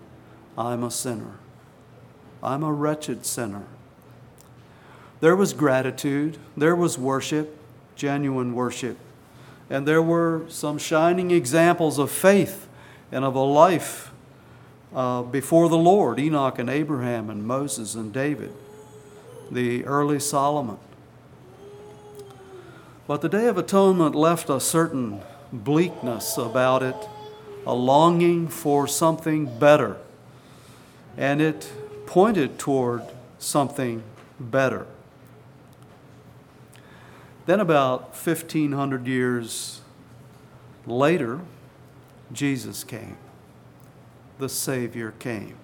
I'm 0.59 0.83
a 0.83 0.91
sinner, 0.91 1.39
I'm 2.43 2.63
a 2.63 2.73
wretched 2.73 3.25
sinner. 3.25 3.65
There 5.21 5.37
was 5.37 5.53
gratitude, 5.53 6.37
there 6.57 6.77
was 6.77 6.99
worship, 6.99 7.57
genuine 7.97 8.55
worship, 8.55 8.99
and 9.71 9.89
there 9.89 10.03
were 10.03 10.43
some 10.49 10.77
shining 10.77 11.31
examples 11.31 11.99
of 11.99 12.11
faith 12.11 12.69
and 13.11 13.25
of 13.25 13.35
a 13.35 13.41
life 13.41 14.13
uh, 14.95 15.23
before 15.23 15.69
the 15.69 15.79
Lord 15.79 16.19
Enoch 16.19 16.59
and 16.59 16.69
Abraham 16.69 17.31
and 17.31 17.47
Moses 17.47 17.95
and 17.95 18.13
David 18.13 18.53
the 19.51 19.85
early 19.85 20.19
Solomon. 20.19 20.79
But 23.07 23.21
the 23.21 23.29
Day 23.29 23.47
of 23.47 23.59
Atonement 23.59 24.15
left 24.15 24.49
a 24.49 24.59
certain 24.59 25.21
bleakness 25.53 26.39
about 26.39 26.83
it, 26.83 26.97
a 27.67 27.75
longing 27.75 28.49
for 28.49 28.87
something 28.87 29.59
better, 29.59 29.99
and 31.17 31.41
it 31.41 31.71
pointed 32.07 32.59
toward 32.59 33.03
something 33.39 34.03
better. 34.41 34.87
Then, 37.47 37.61
about 37.61 38.17
1500 38.17 39.07
years 39.07 39.83
later, 40.87 41.41
Jesus 42.33 42.85
came. 42.85 43.19
The 44.39 44.49
Savior 44.49 45.13
came, 45.19 45.57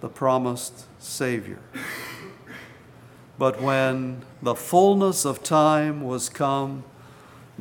the 0.00 0.08
promised 0.08 0.86
Savior. 1.00 1.60
But 3.38 3.60
when 3.60 4.22
the 4.40 4.54
fullness 4.54 5.24
of 5.24 5.42
time 5.42 6.02
was 6.02 6.28
come, 6.28 6.84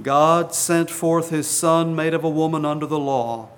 God 0.01 0.53
sent 0.53 0.89
forth 0.89 1.30
his 1.30 1.48
Son, 1.48 1.96
made 1.96 2.13
of 2.13 2.24
a 2.24 2.30
woman 2.30 2.65
under 2.65 2.86
the 2.86 3.00
law, 3.00 3.50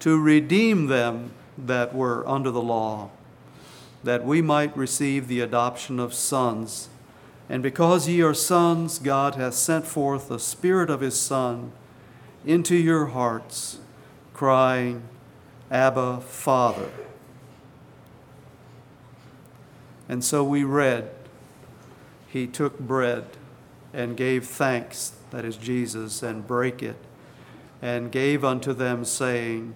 to 0.00 0.20
redeem 0.20 0.86
them 0.86 1.32
that 1.56 1.94
were 1.94 2.26
under 2.28 2.50
the 2.50 2.62
law, 2.62 3.10
that 4.02 4.24
we 4.24 4.42
might 4.42 4.76
receive 4.76 5.28
the 5.28 5.40
adoption 5.40 6.00
of 6.00 6.14
sons. 6.14 6.88
And 7.48 7.62
because 7.62 8.08
ye 8.08 8.22
are 8.22 8.34
sons, 8.34 8.98
God 8.98 9.34
hath 9.34 9.54
sent 9.54 9.86
forth 9.86 10.28
the 10.28 10.38
Spirit 10.38 10.90
of 10.90 11.00
his 11.00 11.18
Son 11.18 11.72
into 12.44 12.76
your 12.76 13.06
hearts, 13.06 13.78
crying, 14.32 15.02
Abba, 15.70 16.20
Father. 16.20 16.90
And 20.08 20.24
so 20.24 20.42
we 20.42 20.64
read 20.64 21.10
he 22.32 22.46
took 22.46 22.78
bread 22.78 23.26
and 23.92 24.16
gave 24.16 24.46
thanks, 24.46 25.12
that 25.32 25.44
is 25.44 25.58
Jesus, 25.58 26.22
and 26.22 26.46
brake 26.46 26.82
it, 26.82 26.96
and 27.82 28.10
gave 28.10 28.42
unto 28.42 28.72
them, 28.72 29.04
saying, 29.04 29.74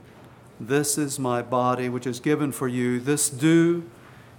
This 0.58 0.96
is 0.96 1.18
my 1.18 1.42
body, 1.42 1.90
which 1.90 2.06
is 2.06 2.18
given 2.18 2.52
for 2.52 2.66
you. 2.66 2.98
This 2.98 3.28
do 3.28 3.84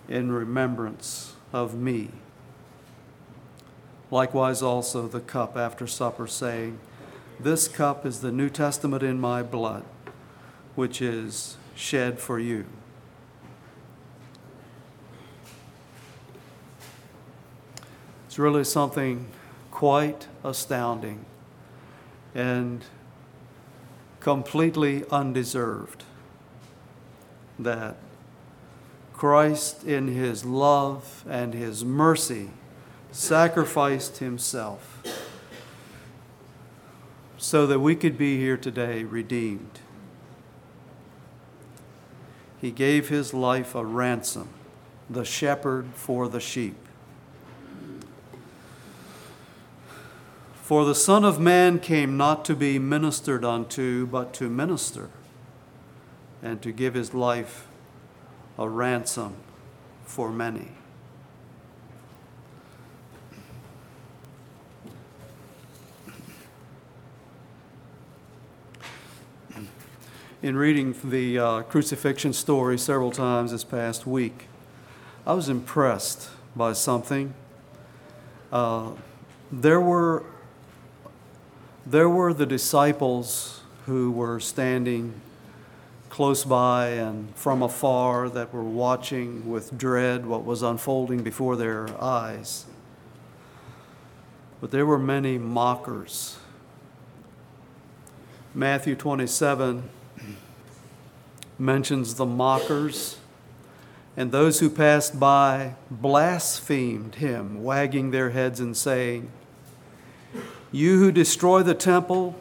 in 0.09 0.31
remembrance 0.31 1.33
of 1.53 1.75
me. 1.75 2.09
Likewise, 4.09 4.63
also 4.63 5.07
the 5.07 5.19
cup 5.19 5.55
after 5.55 5.85
supper, 5.85 6.25
saying, 6.25 6.79
This 7.39 7.67
cup 7.67 8.03
is 8.03 8.21
the 8.21 8.31
New 8.31 8.49
Testament 8.49 9.03
in 9.03 9.19
my 9.19 9.43
blood, 9.43 9.83
which 10.73 11.03
is 11.03 11.57
shed 11.75 12.19
for 12.19 12.39
you. 12.39 12.65
It's 18.37 18.39
really 18.43 18.65
something 18.65 19.25
quite 19.71 20.27
astounding 20.43 21.25
and 22.35 22.85
completely 24.19 25.05
undeserved 25.09 26.03
that 27.57 27.97
Christ, 29.11 29.83
in 29.83 30.09
his 30.09 30.45
love 30.45 31.25
and 31.27 31.55
his 31.55 31.83
mercy, 31.83 32.51
sacrificed 33.11 34.19
himself 34.19 35.01
so 37.39 37.65
that 37.65 37.79
we 37.79 37.95
could 37.95 38.19
be 38.19 38.37
here 38.37 38.55
today 38.55 39.03
redeemed. 39.03 39.79
He 42.61 42.69
gave 42.69 43.09
his 43.09 43.33
life 43.33 43.73
a 43.73 43.83
ransom, 43.83 44.49
the 45.09 45.25
shepherd 45.25 45.87
for 45.95 46.27
the 46.27 46.39
sheep. 46.39 46.86
For 50.67 50.83
the 50.83 50.95
Son 50.95 51.23
of 51.23 51.39
Man 51.39 51.79
came 51.79 52.17
not 52.17 52.43
to 52.43 52.53
be 52.53 52.77
ministered 52.77 53.45
unto, 53.45 54.05
but 54.05 54.33
to 54.33 54.49
minister, 54.49 55.09
and 56.43 56.61
to 56.61 56.73
give 56.73 56.93
his 56.93 57.13
life 57.13 57.67
a 58.59 58.67
ransom 58.67 59.35
for 60.03 60.29
many. 60.29 60.67
In 70.41 70.57
reading 70.57 70.93
the 71.01 71.39
uh, 71.39 71.61
crucifixion 71.61 72.33
story 72.33 72.77
several 72.77 73.11
times 73.11 73.53
this 73.53 73.63
past 73.63 74.05
week, 74.05 74.47
I 75.25 75.31
was 75.31 75.47
impressed 75.47 76.29
by 76.57 76.73
something. 76.73 77.35
Uh, 78.51 78.91
there 79.49 79.79
were 79.79 80.25
there 81.89 82.09
were 82.09 82.33
the 82.33 82.45
disciples 82.45 83.61
who 83.85 84.11
were 84.11 84.41
standing 84.41 85.13
close 86.09 86.43
by 86.43 86.87
and 86.89 87.33
from 87.35 87.61
afar 87.61 88.27
that 88.27 88.53
were 88.53 88.63
watching 88.63 89.49
with 89.49 89.77
dread 89.77 90.25
what 90.25 90.43
was 90.43 90.61
unfolding 90.61 91.23
before 91.23 91.55
their 91.55 91.87
eyes. 92.03 92.65
But 94.59 94.71
there 94.71 94.85
were 94.85 94.99
many 94.99 95.37
mockers. 95.37 96.37
Matthew 98.53 98.95
27 98.95 99.89
mentions 101.57 102.15
the 102.15 102.25
mockers, 102.25 103.17
and 104.17 104.31
those 104.31 104.59
who 104.59 104.69
passed 104.69 105.19
by 105.19 105.75
blasphemed 105.89 107.15
him, 107.15 107.63
wagging 107.63 108.11
their 108.11 108.31
heads 108.31 108.59
and 108.59 108.75
saying, 108.75 109.31
You 110.77 110.99
who 110.99 111.11
destroy 111.11 111.63
the 111.63 111.73
temple 111.73 112.35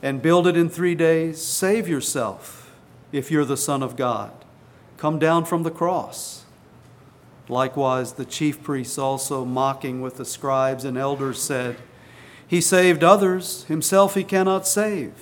and 0.00 0.22
build 0.22 0.46
it 0.46 0.56
in 0.56 0.70
three 0.70 0.94
days, 0.94 1.38
save 1.38 1.86
yourself 1.86 2.74
if 3.12 3.30
you're 3.30 3.44
the 3.44 3.58
Son 3.58 3.82
of 3.82 3.94
God. 3.94 4.32
Come 4.96 5.18
down 5.18 5.44
from 5.44 5.62
the 5.62 5.70
cross. 5.70 6.46
Likewise, 7.46 8.14
the 8.14 8.24
chief 8.24 8.62
priests 8.62 8.96
also, 8.96 9.44
mocking 9.44 10.00
with 10.00 10.16
the 10.16 10.24
scribes 10.24 10.86
and 10.86 10.96
elders, 10.96 11.42
said, 11.42 11.76
He 12.48 12.62
saved 12.62 13.04
others, 13.04 13.64
himself 13.64 14.14
he 14.14 14.24
cannot 14.24 14.66
save. 14.66 15.12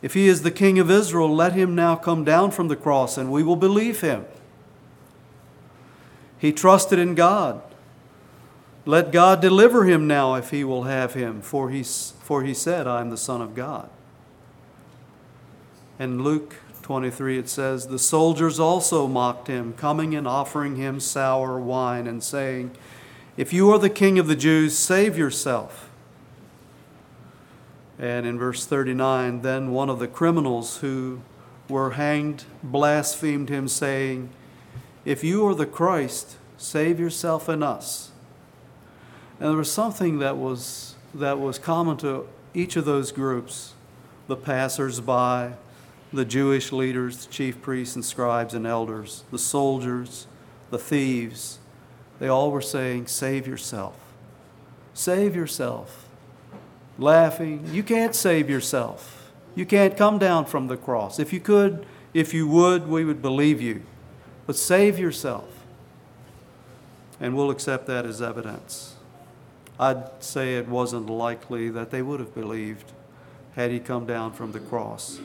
If 0.00 0.14
he 0.14 0.28
is 0.28 0.40
the 0.40 0.50
king 0.50 0.78
of 0.78 0.90
Israel, 0.90 1.34
let 1.34 1.52
him 1.52 1.74
now 1.74 1.94
come 1.94 2.24
down 2.24 2.52
from 2.52 2.68
the 2.68 2.76
cross, 2.76 3.18
and 3.18 3.30
we 3.30 3.42
will 3.42 3.54
believe 3.54 4.00
him. 4.00 4.24
He 6.38 6.52
trusted 6.52 6.98
in 6.98 7.14
God. 7.14 7.60
Let 8.88 9.12
God 9.12 9.42
deliver 9.42 9.84
him 9.84 10.06
now 10.06 10.36
if 10.36 10.48
he 10.48 10.64
will 10.64 10.84
have 10.84 11.12
him, 11.12 11.42
for 11.42 11.68
he, 11.68 11.82
for 11.82 12.42
he 12.42 12.54
said, 12.54 12.86
I 12.86 13.02
am 13.02 13.10
the 13.10 13.18
Son 13.18 13.42
of 13.42 13.54
God. 13.54 13.90
In 15.98 16.22
Luke 16.22 16.56
23, 16.80 17.38
it 17.38 17.50
says, 17.50 17.88
The 17.88 17.98
soldiers 17.98 18.58
also 18.58 19.06
mocked 19.06 19.46
him, 19.46 19.74
coming 19.74 20.14
and 20.14 20.26
offering 20.26 20.76
him 20.76 21.00
sour 21.00 21.60
wine, 21.60 22.06
and 22.06 22.24
saying, 22.24 22.70
If 23.36 23.52
you 23.52 23.70
are 23.70 23.78
the 23.78 23.90
king 23.90 24.18
of 24.18 24.26
the 24.26 24.34
Jews, 24.34 24.74
save 24.74 25.18
yourself. 25.18 25.90
And 27.98 28.24
in 28.24 28.38
verse 28.38 28.64
39, 28.64 29.42
then 29.42 29.70
one 29.70 29.90
of 29.90 29.98
the 29.98 30.08
criminals 30.08 30.78
who 30.78 31.20
were 31.68 31.90
hanged 31.90 32.44
blasphemed 32.62 33.50
him, 33.50 33.68
saying, 33.68 34.30
If 35.04 35.22
you 35.22 35.46
are 35.46 35.54
the 35.54 35.66
Christ, 35.66 36.38
save 36.56 36.98
yourself 36.98 37.50
and 37.50 37.62
us. 37.62 38.07
And 39.40 39.50
there 39.50 39.56
was 39.56 39.70
something 39.70 40.18
that 40.18 40.36
was, 40.36 40.94
that 41.14 41.38
was 41.38 41.58
common 41.58 41.96
to 41.98 42.26
each 42.54 42.76
of 42.76 42.84
those 42.84 43.12
groups 43.12 43.74
the 44.26 44.36
passers-by, 44.36 45.52
the 46.12 46.24
Jewish 46.24 46.70
leaders, 46.70 47.24
the 47.24 47.32
chief 47.32 47.62
priests 47.62 47.94
and 47.94 48.04
scribes 48.04 48.52
and 48.52 48.66
elders, 48.66 49.24
the 49.30 49.38
soldiers, 49.38 50.26
the 50.70 50.78
thieves. 50.78 51.58
They 52.18 52.28
all 52.28 52.50
were 52.50 52.60
saying, 52.60 53.06
Save 53.06 53.46
yourself. 53.46 53.96
Save 54.92 55.34
yourself 55.34 56.08
laughing. 56.98 57.68
You 57.72 57.82
can't 57.82 58.14
save 58.14 58.50
yourself. 58.50 59.32
You 59.54 59.64
can't 59.64 59.96
come 59.96 60.18
down 60.18 60.44
from 60.44 60.66
the 60.66 60.76
cross. 60.76 61.18
If 61.18 61.32
you 61.32 61.40
could, 61.40 61.86
if 62.12 62.34
you 62.34 62.46
would, 62.48 62.88
we 62.88 63.04
would 63.04 63.22
believe 63.22 63.62
you. 63.62 63.82
But 64.46 64.56
save 64.56 64.98
yourself. 64.98 65.48
And 67.20 67.36
we'll 67.36 67.50
accept 67.50 67.86
that 67.86 68.04
as 68.04 68.20
evidence. 68.20 68.94
I'd 69.78 70.22
say 70.22 70.56
it 70.56 70.68
wasn't 70.68 71.08
likely 71.08 71.68
that 71.70 71.90
they 71.90 72.02
would 72.02 72.20
have 72.20 72.34
believed 72.34 72.92
had 73.54 73.70
he 73.70 73.78
come 73.78 74.06
down 74.06 74.32
from 74.32 74.52
the 74.52 74.60
cross. 74.60 75.20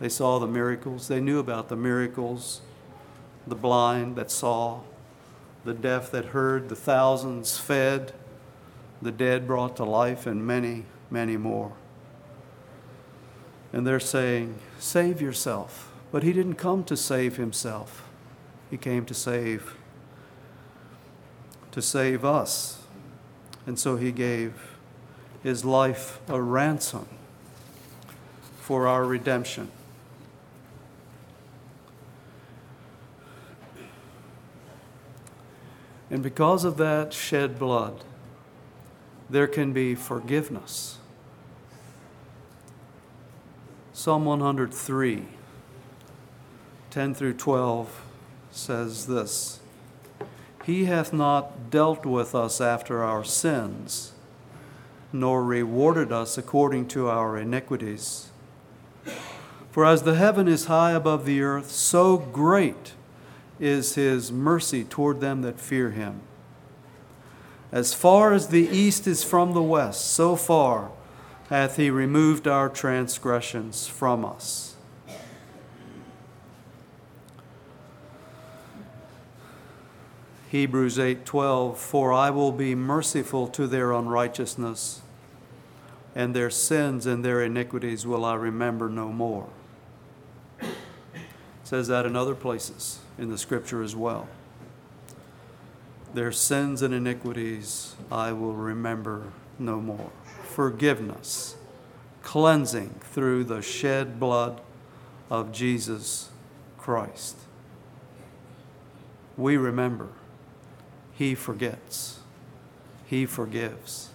They 0.00 0.08
saw 0.08 0.38
the 0.38 0.46
miracles, 0.46 1.08
they 1.08 1.20
knew 1.20 1.38
about 1.38 1.68
the 1.68 1.76
miracles, 1.76 2.62
the 3.46 3.54
blind 3.54 4.16
that 4.16 4.30
saw, 4.30 4.80
the 5.64 5.74
deaf 5.74 6.10
that 6.10 6.26
heard, 6.26 6.68
the 6.68 6.76
thousands 6.76 7.58
fed 7.58 8.12
the 9.02 9.10
dead 9.10 9.46
brought 9.46 9.76
to 9.76 9.84
life, 9.84 10.26
and 10.26 10.46
many, 10.46 10.84
many 11.10 11.36
more. 11.36 11.72
And 13.72 13.86
they're 13.86 14.00
saying, 14.00 14.56
Save 14.78 15.20
yourself. 15.20 15.92
But 16.12 16.22
he 16.24 16.32
didn't 16.32 16.54
come 16.54 16.82
to 16.84 16.96
save 16.96 17.36
himself, 17.36 18.04
he 18.70 18.76
came 18.76 19.04
to 19.06 19.14
save. 19.14 19.76
To 21.72 21.80
save 21.80 22.24
us. 22.24 22.79
And 23.66 23.78
so 23.78 23.96
he 23.96 24.12
gave 24.12 24.76
his 25.42 25.64
life 25.64 26.20
a 26.28 26.40
ransom 26.40 27.06
for 28.60 28.86
our 28.86 29.04
redemption. 29.04 29.70
And 36.10 36.22
because 36.22 36.64
of 36.64 36.76
that 36.78 37.12
shed 37.12 37.58
blood, 37.58 38.02
there 39.28 39.46
can 39.46 39.72
be 39.72 39.94
forgiveness. 39.94 40.98
Psalm 43.92 44.24
103, 44.24 45.24
10 46.90 47.14
through 47.14 47.34
12 47.34 48.02
says 48.50 49.06
this 49.06 49.59
He 50.70 50.84
hath 50.84 51.12
not 51.12 51.68
dealt 51.68 52.06
with 52.06 52.32
us 52.32 52.60
after 52.60 53.02
our 53.02 53.24
sins, 53.24 54.12
nor 55.12 55.42
rewarded 55.42 56.12
us 56.12 56.38
according 56.38 56.86
to 56.94 57.08
our 57.08 57.36
iniquities. 57.36 58.30
For 59.72 59.84
as 59.84 60.04
the 60.04 60.14
heaven 60.14 60.46
is 60.46 60.66
high 60.66 60.92
above 60.92 61.26
the 61.26 61.42
earth, 61.42 61.72
so 61.72 62.18
great 62.18 62.92
is 63.58 63.96
his 63.96 64.30
mercy 64.30 64.84
toward 64.84 65.20
them 65.20 65.42
that 65.42 65.58
fear 65.58 65.90
him. 65.90 66.20
As 67.72 67.92
far 67.92 68.32
as 68.32 68.46
the 68.46 68.68
east 68.68 69.08
is 69.08 69.24
from 69.24 69.54
the 69.54 69.62
west, 69.64 70.06
so 70.12 70.36
far 70.36 70.92
hath 71.48 71.78
he 71.78 71.90
removed 71.90 72.46
our 72.46 72.68
transgressions 72.68 73.88
from 73.88 74.24
us. 74.24 74.69
Hebrews 80.50 80.98
8:12 80.98 81.76
For 81.76 82.12
I 82.12 82.30
will 82.30 82.50
be 82.50 82.74
merciful 82.74 83.46
to 83.48 83.68
their 83.68 83.92
unrighteousness 83.92 85.00
and 86.12 86.34
their 86.34 86.50
sins 86.50 87.06
and 87.06 87.24
their 87.24 87.40
iniquities 87.40 88.04
will 88.04 88.24
I 88.24 88.34
remember 88.34 88.88
no 88.88 89.12
more. 89.12 89.46
It 90.60 90.68
says 91.62 91.86
that 91.86 92.04
in 92.04 92.16
other 92.16 92.34
places 92.34 92.98
in 93.16 93.30
the 93.30 93.38
scripture 93.38 93.80
as 93.80 93.94
well. 93.94 94.26
Their 96.14 96.32
sins 96.32 96.82
and 96.82 96.92
iniquities 96.92 97.94
I 98.10 98.32
will 98.32 98.54
remember 98.54 99.32
no 99.56 99.80
more. 99.80 100.10
Forgiveness, 100.42 101.54
cleansing 102.22 103.00
through 103.02 103.44
the 103.44 103.62
shed 103.62 104.18
blood 104.18 104.60
of 105.30 105.52
Jesus 105.52 106.30
Christ. 106.76 107.36
We 109.36 109.56
remember. 109.56 110.08
He 111.20 111.34
forgets. 111.34 112.20
He 113.04 113.26
forgives. 113.26 114.08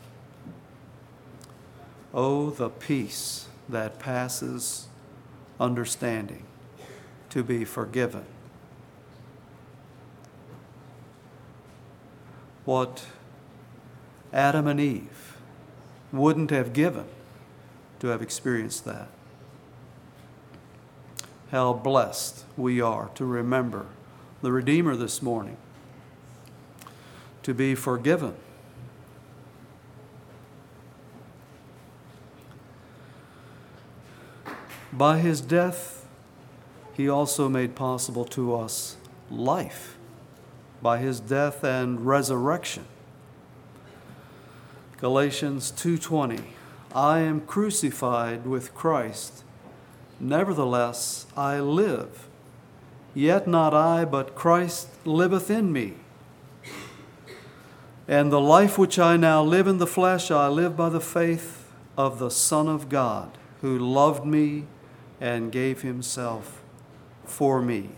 Oh, 2.16 2.50
the 2.50 2.68
peace 2.68 3.46
that 3.70 4.00
passes 4.00 4.88
understanding 5.60 6.46
to 7.30 7.44
be 7.44 7.64
forgiven 7.64 8.26
what 12.66 13.06
Adam 14.34 14.66
and 14.66 14.80
Eve 14.80 15.38
wouldn't 16.12 16.50
have 16.50 16.74
given 16.74 17.06
to 18.00 18.08
have 18.08 18.24
experienced 18.24 18.84
that. 18.86 19.10
How 21.52 21.72
blessed 21.72 22.46
we 22.58 22.82
are 22.82 23.12
to 23.14 23.26
remember 23.26 23.86
the 24.42 24.52
Redeemer 24.52 24.96
this 24.96 25.22
morning, 25.22 25.58
to 27.46 27.54
be 27.54 27.76
forgiven. 27.76 28.34
By 34.92 35.20
his 35.20 35.42
death, 35.42 36.08
he 36.94 37.08
also 37.08 37.48
made 37.48 37.76
possible 37.76 38.26
to 38.26 38.56
us 38.56 38.98
life 39.30 39.96
by 40.82 40.98
his 40.98 41.20
death 41.20 41.64
and 41.64 42.08
resurrection. 42.08 42.86
Galatians 44.98 45.70
2:20 45.70 46.42
I 46.96 47.20
am 47.20 47.42
crucified 47.42 48.48
with 48.48 48.74
Christ 48.74 49.44
nevertheless 50.20 51.28
I 51.38 51.60
live 51.60 52.28
yet 53.14 53.48
not 53.48 53.76
I 53.76 54.04
but 54.06 54.34
Christ 54.34 54.88
liveth 55.06 55.52
in 55.52 55.72
me 55.72 56.05
and 58.08 58.32
the 58.32 58.40
life 58.40 58.78
which 58.78 59.00
I 59.00 59.18
now 59.18 59.44
live 59.44 59.68
in 59.68 59.78
the 59.78 59.88
flesh 59.88 60.30
I 60.32 60.48
live 60.48 60.78
by 60.78 60.90
the 60.90 61.02
faith 61.02 61.72
of 61.98 62.20
the 62.20 62.30
Son 62.30 62.68
of 62.68 62.90
God 62.90 63.38
who 63.62 63.78
loved 63.78 64.26
me 64.26 64.66
and 65.20 65.52
gave 65.52 65.82
himself 65.82 66.62
for 67.24 67.62
me. 67.62 67.90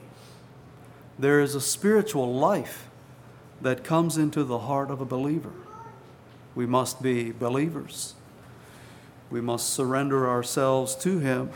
There 1.20 1.42
is 1.42 1.56
a 1.56 1.62
spiritual 1.62 2.34
life 2.34 2.90
that 3.62 3.84
comes 3.84 4.18
into 4.18 4.44
the 4.44 4.60
heart 4.60 4.92
of 4.92 5.02
a 5.02 5.06
believer. 5.06 5.52
We 6.56 6.66
must 6.66 7.02
be 7.02 7.32
believers. 7.32 8.14
We 9.30 9.42
must 9.42 9.70
surrender 9.70 10.30
ourselves 10.30 10.96
to 10.98 11.20
Him. 11.20 11.50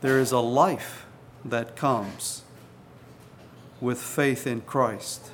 There 0.00 0.18
is 0.18 0.32
a 0.32 0.40
life 0.40 1.06
that 1.44 1.76
comes 1.76 2.42
with 3.80 3.98
faith 3.98 4.46
in 4.46 4.60
Christ. 4.62 5.30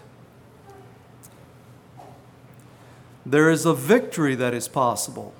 There 3.24 3.50
is 3.50 3.64
a 3.64 3.74
victory 3.74 4.34
that 4.34 4.52
is 4.52 4.66
possible 4.66 5.32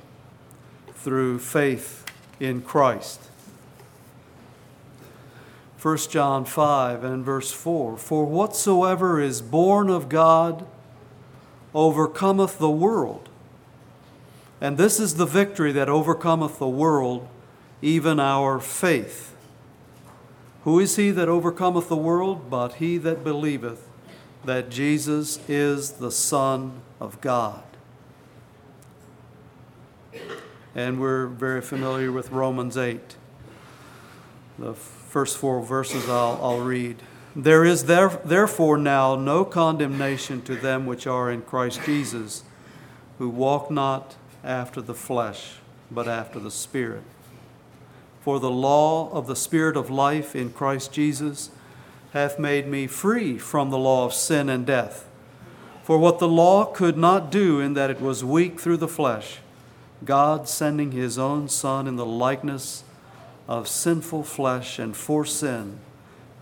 through 0.95 1.40
faith 1.40 2.05
in 2.38 2.62
Christ. 2.62 3.21
1 5.81 5.97
John 6.11 6.45
5 6.45 7.03
and 7.03 7.25
verse 7.25 7.51
4 7.51 7.97
For 7.97 8.25
whatsoever 8.25 9.21
is 9.21 9.42
born 9.42 9.90
of 9.90 10.09
God 10.09 10.64
overcometh 11.75 12.59
the 12.59 12.71
world. 12.71 13.29
And 14.61 14.79
this 14.79 15.01
is 15.01 15.16
the 15.16 15.27
victory 15.27 15.73
that 15.73 15.88
overcometh 15.88 16.61
the 16.61 16.68
world, 16.68 17.29
even 17.81 18.21
our 18.21 18.61
faith. 18.61 19.35
Who 20.62 20.79
is 20.79 20.95
he 20.95 21.11
that 21.11 21.29
overcometh 21.29 21.88
the 21.88 21.97
world? 21.97 22.49
But 22.49 22.75
he 22.75 22.97
that 22.99 23.25
believeth 23.25 23.88
that 24.45 24.71
Jesus 24.71 25.40
is 25.49 25.92
the 25.92 26.12
Son 26.12 26.81
of 27.01 27.21
God. 27.21 27.72
And 30.75 31.01
we're 31.01 31.27
very 31.27 31.61
familiar 31.61 32.11
with 32.11 32.31
Romans 32.31 32.77
8. 32.77 33.17
The 34.59 34.75
first 34.75 35.37
four 35.37 35.63
verses 35.63 36.09
I'll, 36.09 36.39
I'll 36.43 36.61
read. 36.61 36.97
There 37.37 37.65
is 37.65 37.85
there, 37.85 38.09
therefore 38.25 38.79
now 38.79 39.15
no 39.17 39.45
condemnation 39.45 40.43
to 40.43 40.55
them 40.55 40.87
which 40.87 41.07
are 41.07 41.31
in 41.31 41.43
Christ 41.43 41.81
Jesus, 41.85 42.45
who 43.19 43.29
walk 43.29 43.71
not 43.71 44.17
after 44.45 44.81
the 44.81 44.95
flesh, 44.95 45.55
but 45.91 46.09
after 46.09 46.39
the 46.39 46.51
Spirit. 46.51 47.03
For 48.21 48.39
the 48.39 48.51
law 48.51 49.11
of 49.11 49.27
the 49.27 49.37
Spirit 49.37 49.77
of 49.77 49.91
life 49.91 50.37
in 50.37 50.53
Christ 50.53 50.93
Jesus 50.93 51.51
hath 52.13 52.39
made 52.39 52.67
me 52.67 52.87
free 52.87 53.39
from 53.39 53.71
the 53.71 53.79
law 53.79 54.05
of 54.05 54.13
sin 54.13 54.49
and 54.49 54.67
death. 54.67 55.09
For 55.83 55.99
what 55.99 56.19
the 56.19 56.29
law 56.29 56.65
could 56.65 56.97
not 56.97 57.31
do, 57.31 57.61
in 57.61 57.75
that 57.75 57.91
it 57.91 58.01
was 58.01 58.25
weak 58.25 58.61
through 58.61 58.77
the 58.77 58.89
flesh, 58.89 59.39
God 60.05 60.49
sending 60.49 60.93
his 60.93 61.19
own 61.19 61.49
Son 61.49 61.87
in 61.87 61.97
the 61.97 62.07
likeness 62.07 62.85
of 63.49 63.69
sinful 63.69 64.25
flesh 64.25 64.79
and 64.79 64.97
for 64.97 65.25
sin, 65.25 65.79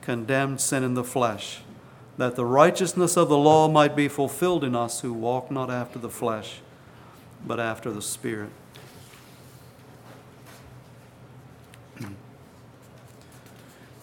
condemned 0.01 0.61
sin 0.61 0.83
in 0.83 0.95
the 0.95 1.05
flesh, 1.05 1.63
that 2.17 2.37
the 2.37 2.45
righteousness 2.45 3.17
of 3.17 3.29
the 3.29 3.39
law 3.39 3.69
might 3.69 3.97
be 3.97 4.09
fulfilled 4.09 4.65
in 4.65 4.75
us 4.75 5.01
who 5.01 5.13
walk 5.13 5.51
not 5.51 5.71
after 5.71 5.99
the 5.99 6.11
flesh, 6.11 6.61
but 7.47 7.59
after 7.59 7.91
the 7.91 8.03
Spirit. 8.03 8.51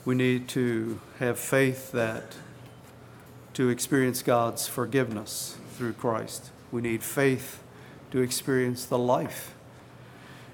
We 0.06 0.16
need 0.16 0.48
to 0.50 1.02
have 1.20 1.38
faith 1.38 1.92
that 1.92 2.38
to 3.56 3.70
experience 3.70 4.22
God's 4.22 4.68
forgiveness 4.68 5.58
through 5.74 5.94
Christ. 5.94 6.52
We 6.72 6.82
need 6.82 7.04
faith 7.04 7.62
to 8.12 8.22
experience 8.22 8.86
the 8.86 8.98
life 8.98 9.54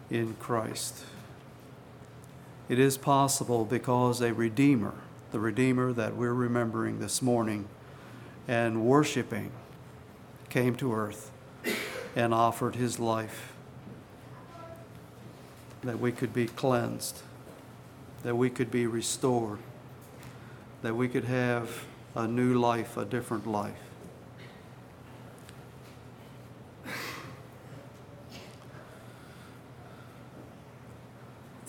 in 0.10 0.36
Christ. 0.36 1.04
It 2.70 2.80
is 2.80 2.98
possible 2.98 3.66
because 3.66 4.22
a 4.22 4.34
Redeemer, 4.34 4.94
the 5.32 5.40
Redeemer 5.40 5.94
that 5.94 6.16
we're 6.16 6.34
remembering 6.34 7.00
this 7.00 7.22
morning 7.22 7.68
and 8.48 8.86
worshiping, 8.86 9.52
came 10.50 10.76
to 10.76 10.94
earth 10.94 11.32
and 12.16 12.34
offered 12.34 12.76
his 12.76 13.00
life 13.00 13.54
that 15.84 16.00
we 16.00 16.12
could 16.12 16.34
be 16.34 16.48
cleansed, 16.48 17.22
that 18.24 18.36
we 18.36 18.50
could 18.50 18.72
be 18.72 18.88
restored, 18.88 19.60
that 20.82 20.96
we 20.96 21.08
could 21.08 21.26
have 21.26 21.86
a 22.16 22.28
new 22.28 22.54
life, 22.54 22.96
a 22.96 23.06
different 23.06 23.48
life. 23.48 23.93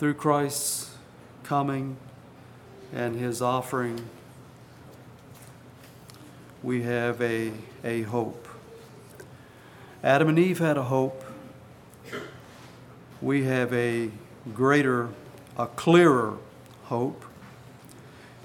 Through 0.05 0.13
Christ's 0.13 0.91
coming 1.45 1.97
and 2.93 3.17
his 3.17 3.41
offering, 3.41 4.05
we 6.63 6.83
have 6.83 7.23
a, 7.23 7.53
a 7.83 8.03
hope. 8.03 8.47
Adam 10.03 10.29
and 10.29 10.39
Eve 10.39 10.59
had 10.59 10.77
a 10.77 10.83
hope. 10.83 11.25
We 13.23 13.45
have 13.45 13.73
a 13.73 14.11
greater, 14.53 15.09
a 15.57 15.69
clearer 15.69 16.37
hope. 16.83 17.25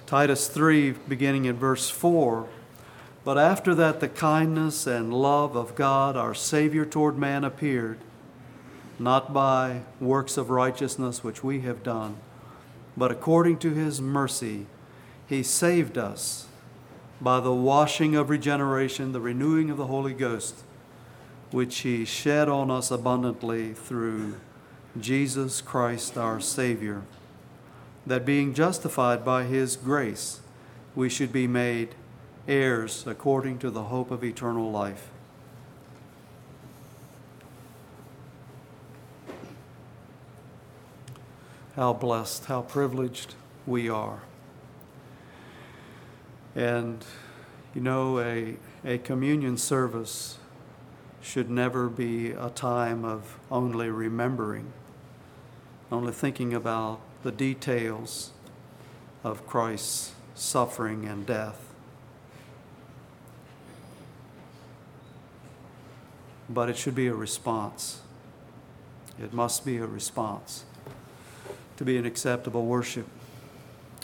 Titus 0.06 0.48
3, 0.48 0.91
beginning 1.10 1.43
in 1.43 1.58
verse 1.58 1.89
4. 1.89 2.48
But 3.26 3.38
after 3.38 3.76
that, 3.76 4.00
the 4.00 4.08
kindness 4.08 4.88
and 4.88 5.13
love 5.13 5.58
of 5.58 5.76
God, 5.76 6.15
our 6.15 6.34
Savior 6.34 6.86
toward 6.86 7.17
man, 7.17 7.43
appeared 7.43 8.00
not 8.99 9.33
by 9.33 9.81
works 9.99 10.38
of 10.38 10.49
righteousness 10.49 11.23
which 11.23 11.43
we 11.43 11.62
have 11.62 11.83
done, 11.83 12.17
but 12.97 13.12
according 13.12 13.57
to 13.57 13.73
his 13.73 14.01
mercy, 14.01 14.65
he 15.27 15.41
saved 15.41 15.97
us 15.97 16.47
by 17.21 17.39
the 17.39 17.53
washing 17.53 18.15
of 18.15 18.29
regeneration, 18.29 19.12
the 19.12 19.21
renewing 19.21 19.69
of 19.69 19.77
the 19.77 19.88
Holy 19.88 20.13
Ghost, 20.13 20.63
which 21.51 21.79
he 21.79 22.05
shed 22.05 22.49
on 22.49 22.69
us 22.69 22.91
abundantly 22.91 23.73
through 23.73 24.35
Jesus 24.99 25.62
Christ 25.62 26.17
our 26.17 26.39
Savior, 26.39 27.03
that 28.05 28.25
being 28.25 28.53
justified 28.53 29.23
by 29.23 29.43
his 29.43 29.75
grace, 29.75 30.41
we 30.95 31.09
should 31.09 31.31
be 31.31 31.47
made 31.47 31.95
heirs 32.47 33.05
according 33.05 33.59
to 33.59 33.69
the 33.69 33.83
hope 33.83 34.12
of 34.12 34.23
eternal 34.23 34.71
life. 34.71 35.09
How 41.80 41.94
blessed, 41.94 42.44
how 42.48 42.62
privileged 42.62 43.36
we 43.65 43.88
are. 43.88 44.20
And, 46.54 47.06
you 47.74 47.80
know, 47.80 48.20
a, 48.20 48.58
a 48.84 48.98
communion 48.98 49.56
service 49.56 50.39
should 51.22 51.50
never 51.50 51.88
be 51.88 52.32
a 52.32 52.50
time 52.50 53.06
of 53.06 53.39
only 53.50 53.89
remembering, 53.89 54.74
only 55.89 56.12
thinking 56.12 56.54
about 56.54 57.00
the 57.24 57.32
details 57.32 58.32
of 59.24 59.48
Christ's 59.48 60.12
suffering 60.36 61.06
and 61.06 61.26
death. 61.26 61.72
But 66.50 66.70
it 66.70 66.76
should 66.76 66.96
be 66.96 67.08
a 67.08 67.15
response. 67.15 68.02
It 69.18 69.32
must 69.32 69.65
be 69.65 69.78
a 69.78 69.86
response 69.86 70.65
to 71.80 71.86
be 71.86 71.98
an 71.98 72.06
acceptable 72.06 72.65
worship, 72.65 73.08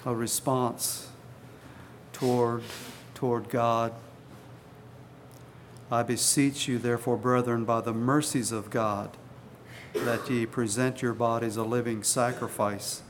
a 0.05 0.15
response 0.15 1.09
toward, 2.13 2.63
toward 3.13 3.49
God. 3.49 3.91
I 5.91 6.01
beseech 6.01 6.69
you, 6.69 6.79
therefore, 6.79 7.17
brethren, 7.17 7.65
by 7.65 7.81
the 7.81 7.91
mercies 7.91 8.53
of 8.53 8.69
God, 8.69 9.17
that 9.93 10.29
ye 10.29 10.45
present 10.45 11.01
your 11.01 11.13
bodies 11.13 11.57
a 11.57 11.65
living 11.65 12.01
sacrifice, 12.01 13.01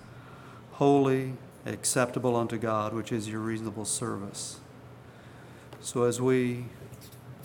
holy, 0.71 1.33
acceptable 1.67 2.35
unto 2.35 2.57
God, 2.57 2.91
which 2.91 3.11
is 3.11 3.29
your 3.29 3.41
reasonable 3.41 3.85
service. 3.85 4.61
So 5.79 6.05
as 6.05 6.19
we 6.19 6.65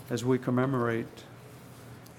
as 0.09 0.25
we 0.25 0.39
commemorate 0.39 1.23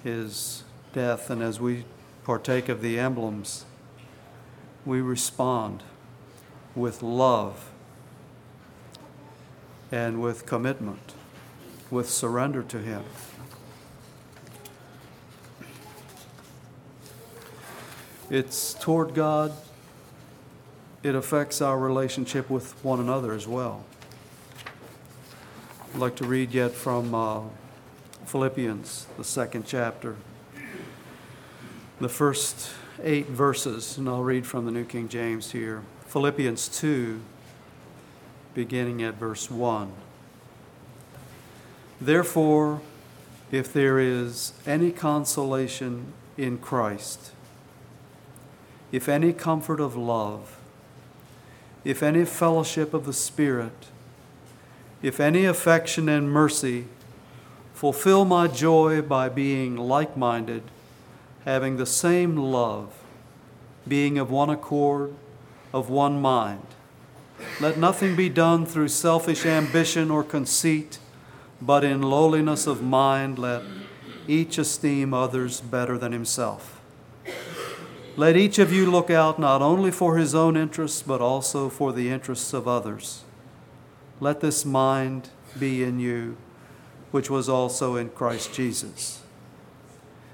his 0.04 0.62
death 0.92 1.28
and 1.28 1.42
as 1.42 1.58
we 1.58 1.86
partake 2.22 2.68
of 2.68 2.82
the 2.82 3.00
emblems 3.00 3.64
we 4.84 5.00
respond 5.00 5.82
with 6.74 7.02
love 7.02 7.70
and 9.90 10.20
with 10.20 10.46
commitment, 10.46 11.14
with 11.90 12.08
surrender 12.08 12.62
to 12.62 12.78
Him. 12.78 13.04
It's 18.30 18.74
toward 18.74 19.14
God, 19.14 19.52
it 21.02 21.14
affects 21.14 21.60
our 21.60 21.78
relationship 21.78 22.48
with 22.48 22.72
one 22.84 23.00
another 23.00 23.34
as 23.34 23.46
well. 23.46 23.84
I'd 25.92 26.00
like 26.00 26.16
to 26.16 26.24
read 26.24 26.52
yet 26.52 26.72
from 26.72 27.14
uh, 27.14 27.42
Philippians, 28.24 29.06
the 29.18 29.24
second 29.24 29.66
chapter 29.66 30.16
the 32.02 32.08
first 32.08 32.70
eight 33.02 33.28
verses, 33.28 33.96
and 33.98 34.08
I'll 34.08 34.22
read 34.22 34.46
from 34.46 34.64
the 34.64 34.70
New 34.70 34.84
King 34.84 35.08
James 35.08 35.52
here. 35.52 35.82
Philippians 36.06 36.68
2, 36.68 37.20
beginning 38.54 39.02
at 39.02 39.14
verse 39.14 39.50
1. 39.50 39.92
Therefore, 42.00 42.80
if 43.50 43.72
there 43.72 43.98
is 43.98 44.52
any 44.66 44.90
consolation 44.90 46.12
in 46.36 46.58
Christ, 46.58 47.32
if 48.90 49.08
any 49.08 49.32
comfort 49.32 49.80
of 49.80 49.96
love, 49.96 50.58
if 51.84 52.02
any 52.02 52.24
fellowship 52.24 52.94
of 52.94 53.06
the 53.06 53.12
Spirit, 53.12 53.86
if 55.02 55.18
any 55.18 55.44
affection 55.44 56.08
and 56.08 56.30
mercy, 56.30 56.86
fulfill 57.74 58.24
my 58.24 58.46
joy 58.46 59.02
by 59.02 59.28
being 59.28 59.76
like 59.76 60.16
minded, 60.16 60.62
having 61.44 61.76
the 61.76 61.86
same 61.86 62.36
love, 62.36 62.92
being 63.86 64.18
of 64.18 64.30
one 64.30 64.50
accord, 64.50 65.14
of 65.72 65.90
one 65.90 66.20
mind. 66.20 66.66
Let 67.60 67.78
nothing 67.78 68.14
be 68.14 68.28
done 68.28 68.66
through 68.66 68.88
selfish 68.88 69.44
ambition 69.44 70.10
or 70.10 70.22
conceit, 70.22 70.98
but 71.60 71.84
in 71.84 72.02
lowliness 72.02 72.66
of 72.66 72.82
mind 72.82 73.38
let 73.38 73.62
each 74.28 74.58
esteem 74.58 75.12
others 75.12 75.60
better 75.60 75.98
than 75.98 76.12
himself. 76.12 76.80
Let 78.16 78.36
each 78.36 78.58
of 78.58 78.72
you 78.72 78.90
look 78.90 79.10
out 79.10 79.38
not 79.38 79.62
only 79.62 79.90
for 79.90 80.18
his 80.18 80.34
own 80.34 80.56
interests, 80.56 81.02
but 81.02 81.20
also 81.20 81.68
for 81.68 81.92
the 81.92 82.10
interests 82.10 82.52
of 82.52 82.68
others. 82.68 83.24
Let 84.20 84.40
this 84.40 84.64
mind 84.64 85.30
be 85.58 85.82
in 85.82 85.98
you, 85.98 86.36
which 87.10 87.30
was 87.30 87.48
also 87.48 87.96
in 87.96 88.10
Christ 88.10 88.52
Jesus, 88.52 89.21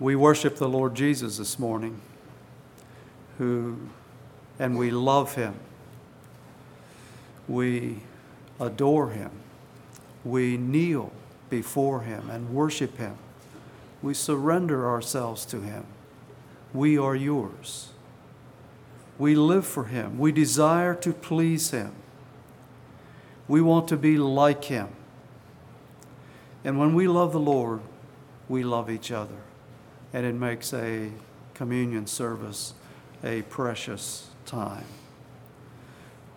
We 0.00 0.14
worship 0.14 0.56
the 0.56 0.68
Lord 0.68 0.94
Jesus 0.94 1.38
this 1.38 1.58
morning, 1.58 2.00
who, 3.38 3.78
and 4.58 4.78
we 4.78 4.92
love 4.92 5.34
him. 5.34 5.54
We 7.48 8.00
adore 8.60 9.10
him. 9.10 9.30
We 10.24 10.56
kneel 10.56 11.10
before 11.50 12.02
him 12.02 12.30
and 12.30 12.54
worship 12.54 12.96
him. 12.96 13.16
We 14.00 14.14
surrender 14.14 14.88
ourselves 14.88 15.44
to 15.46 15.62
him. 15.62 15.84
We 16.72 16.96
are 16.96 17.16
yours. 17.16 17.88
We 19.18 19.34
live 19.34 19.66
for 19.66 19.84
him. 19.84 20.16
We 20.18 20.30
desire 20.30 20.94
to 20.94 21.12
please 21.12 21.72
him. 21.72 21.92
We 23.48 23.60
want 23.60 23.88
to 23.88 23.96
be 23.96 24.16
like 24.16 24.64
him. 24.64 24.90
And 26.62 26.78
when 26.78 26.94
we 26.94 27.08
love 27.08 27.32
the 27.32 27.40
Lord, 27.40 27.80
we 28.48 28.62
love 28.62 28.90
each 28.90 29.10
other 29.10 29.38
and 30.12 30.24
it 30.24 30.34
makes 30.34 30.72
a 30.72 31.10
communion 31.54 32.06
service 32.06 32.74
a 33.24 33.42
precious 33.42 34.28
time. 34.46 34.84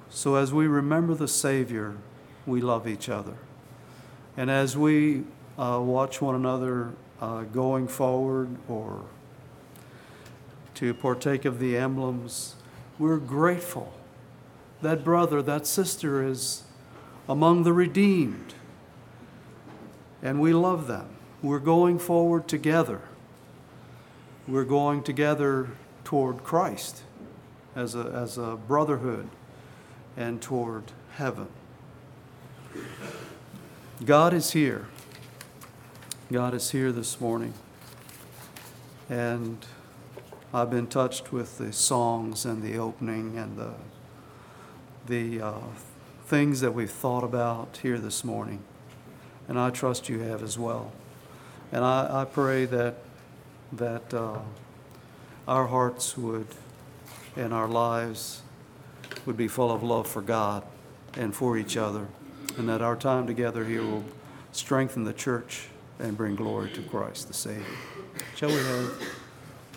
So, 0.10 0.36
as 0.36 0.52
we 0.52 0.68
remember 0.68 1.14
the 1.14 1.28
Savior, 1.28 1.96
we 2.46 2.60
love 2.60 2.88
each 2.88 3.08
other. 3.08 3.36
And 4.36 4.50
as 4.50 4.76
we 4.76 5.24
uh, 5.58 5.80
watch 5.82 6.22
one 6.22 6.36
another 6.36 6.92
uh, 7.22 7.44
going 7.44 7.88
forward 7.88 8.50
or 8.68 9.06
to 10.76 10.94
partake 10.94 11.46
of 11.46 11.60
the 11.60 11.78
emblems, 11.78 12.56
we're 12.98 13.18
grateful. 13.18 13.94
That 14.82 15.04
brother, 15.04 15.42
that 15.44 15.68
sister 15.68 16.26
is 16.26 16.64
among 17.30 17.64
the 17.64 17.74
redeemed. 17.74 18.56
And 20.24 20.42
we 20.42 20.54
love 20.54 20.88
them. 20.88 21.10
We're 21.42 21.60
going 21.60 22.00
forward 22.00 22.48
together 22.48 23.02
we're 24.47 24.65
going 24.65 25.04
together 25.04 25.69
toward 26.04 26.43
Christ 26.43 27.04
as 27.75 27.95
a, 27.95 28.12
as 28.13 28.38
a 28.38 28.58
brotherhood 28.67 29.30
and 30.17 30.41
toward 30.41 30.86
heaven. 31.15 31.47
God 34.04 34.34
is 34.34 34.51
here. 34.51 34.88
God 36.32 36.54
is 36.54 36.71
here 36.71 36.91
this 36.91 37.21
morning. 37.21 37.54
And 39.10 39.65
I've 40.54 40.69
been 40.69 40.88
touched 40.88 41.32
with 41.32 41.58
the 41.58 41.71
songs 41.71 42.45
and 42.45 42.63
the 42.63 42.77
opening 42.77 43.38
and 43.38 43.58
the, 43.58 43.73
the 45.06 45.41
uh, 45.45 45.60
things 46.25 46.62
that 46.62 46.73
we've 46.73 46.91
thought 46.91 47.23
about 47.23 47.80
here 47.82 47.99
this 47.99 48.23
morning. 48.23 48.63
And 49.47 49.60
I 49.60 49.69
trust 49.69 50.10
you 50.10 50.19
have 50.19 50.41
as 50.41 50.58
well. 50.58 50.93
And 51.71 51.84
I, 51.84 52.21
I 52.21 52.25
pray 52.25 52.65
that 52.65 52.95
that 53.72 54.14
uh, 54.14 54.40
our 55.48 55.68
hearts 55.68 56.18
would 56.18 56.48
and 57.36 57.54
our 57.54 57.68
lives 57.68 58.42
would 59.26 59.38
be 59.38 59.48
full 59.48 59.72
of 59.72 59.84
love 59.84 60.08
for 60.08 60.22
God 60.22 60.64
and 61.14 61.36
for 61.36 61.58
each 61.58 61.78
other, 61.78 62.08
and 62.58 62.68
that 62.70 62.82
our 62.82 62.96
time 62.96 63.28
together 63.28 63.66
here 63.66 63.84
will 63.84 64.04
strengthen 64.52 65.04
the 65.04 65.14
church 65.14 65.68
and 66.00 66.18
bring 66.18 66.36
glory 66.36 66.70
to 66.72 66.82
Christ 66.82 67.28
the 67.28 67.34
Savior. 67.34 67.64
Shall 68.36 68.50
we 68.50 68.56
have? 68.56 69.02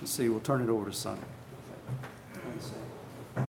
Let's 0.01 0.13
see, 0.13 0.29
we'll 0.29 0.41
turn 0.41 0.63
it 0.63 0.69
over 0.69 0.91
to 0.91 0.97
Sonny. 0.97 1.21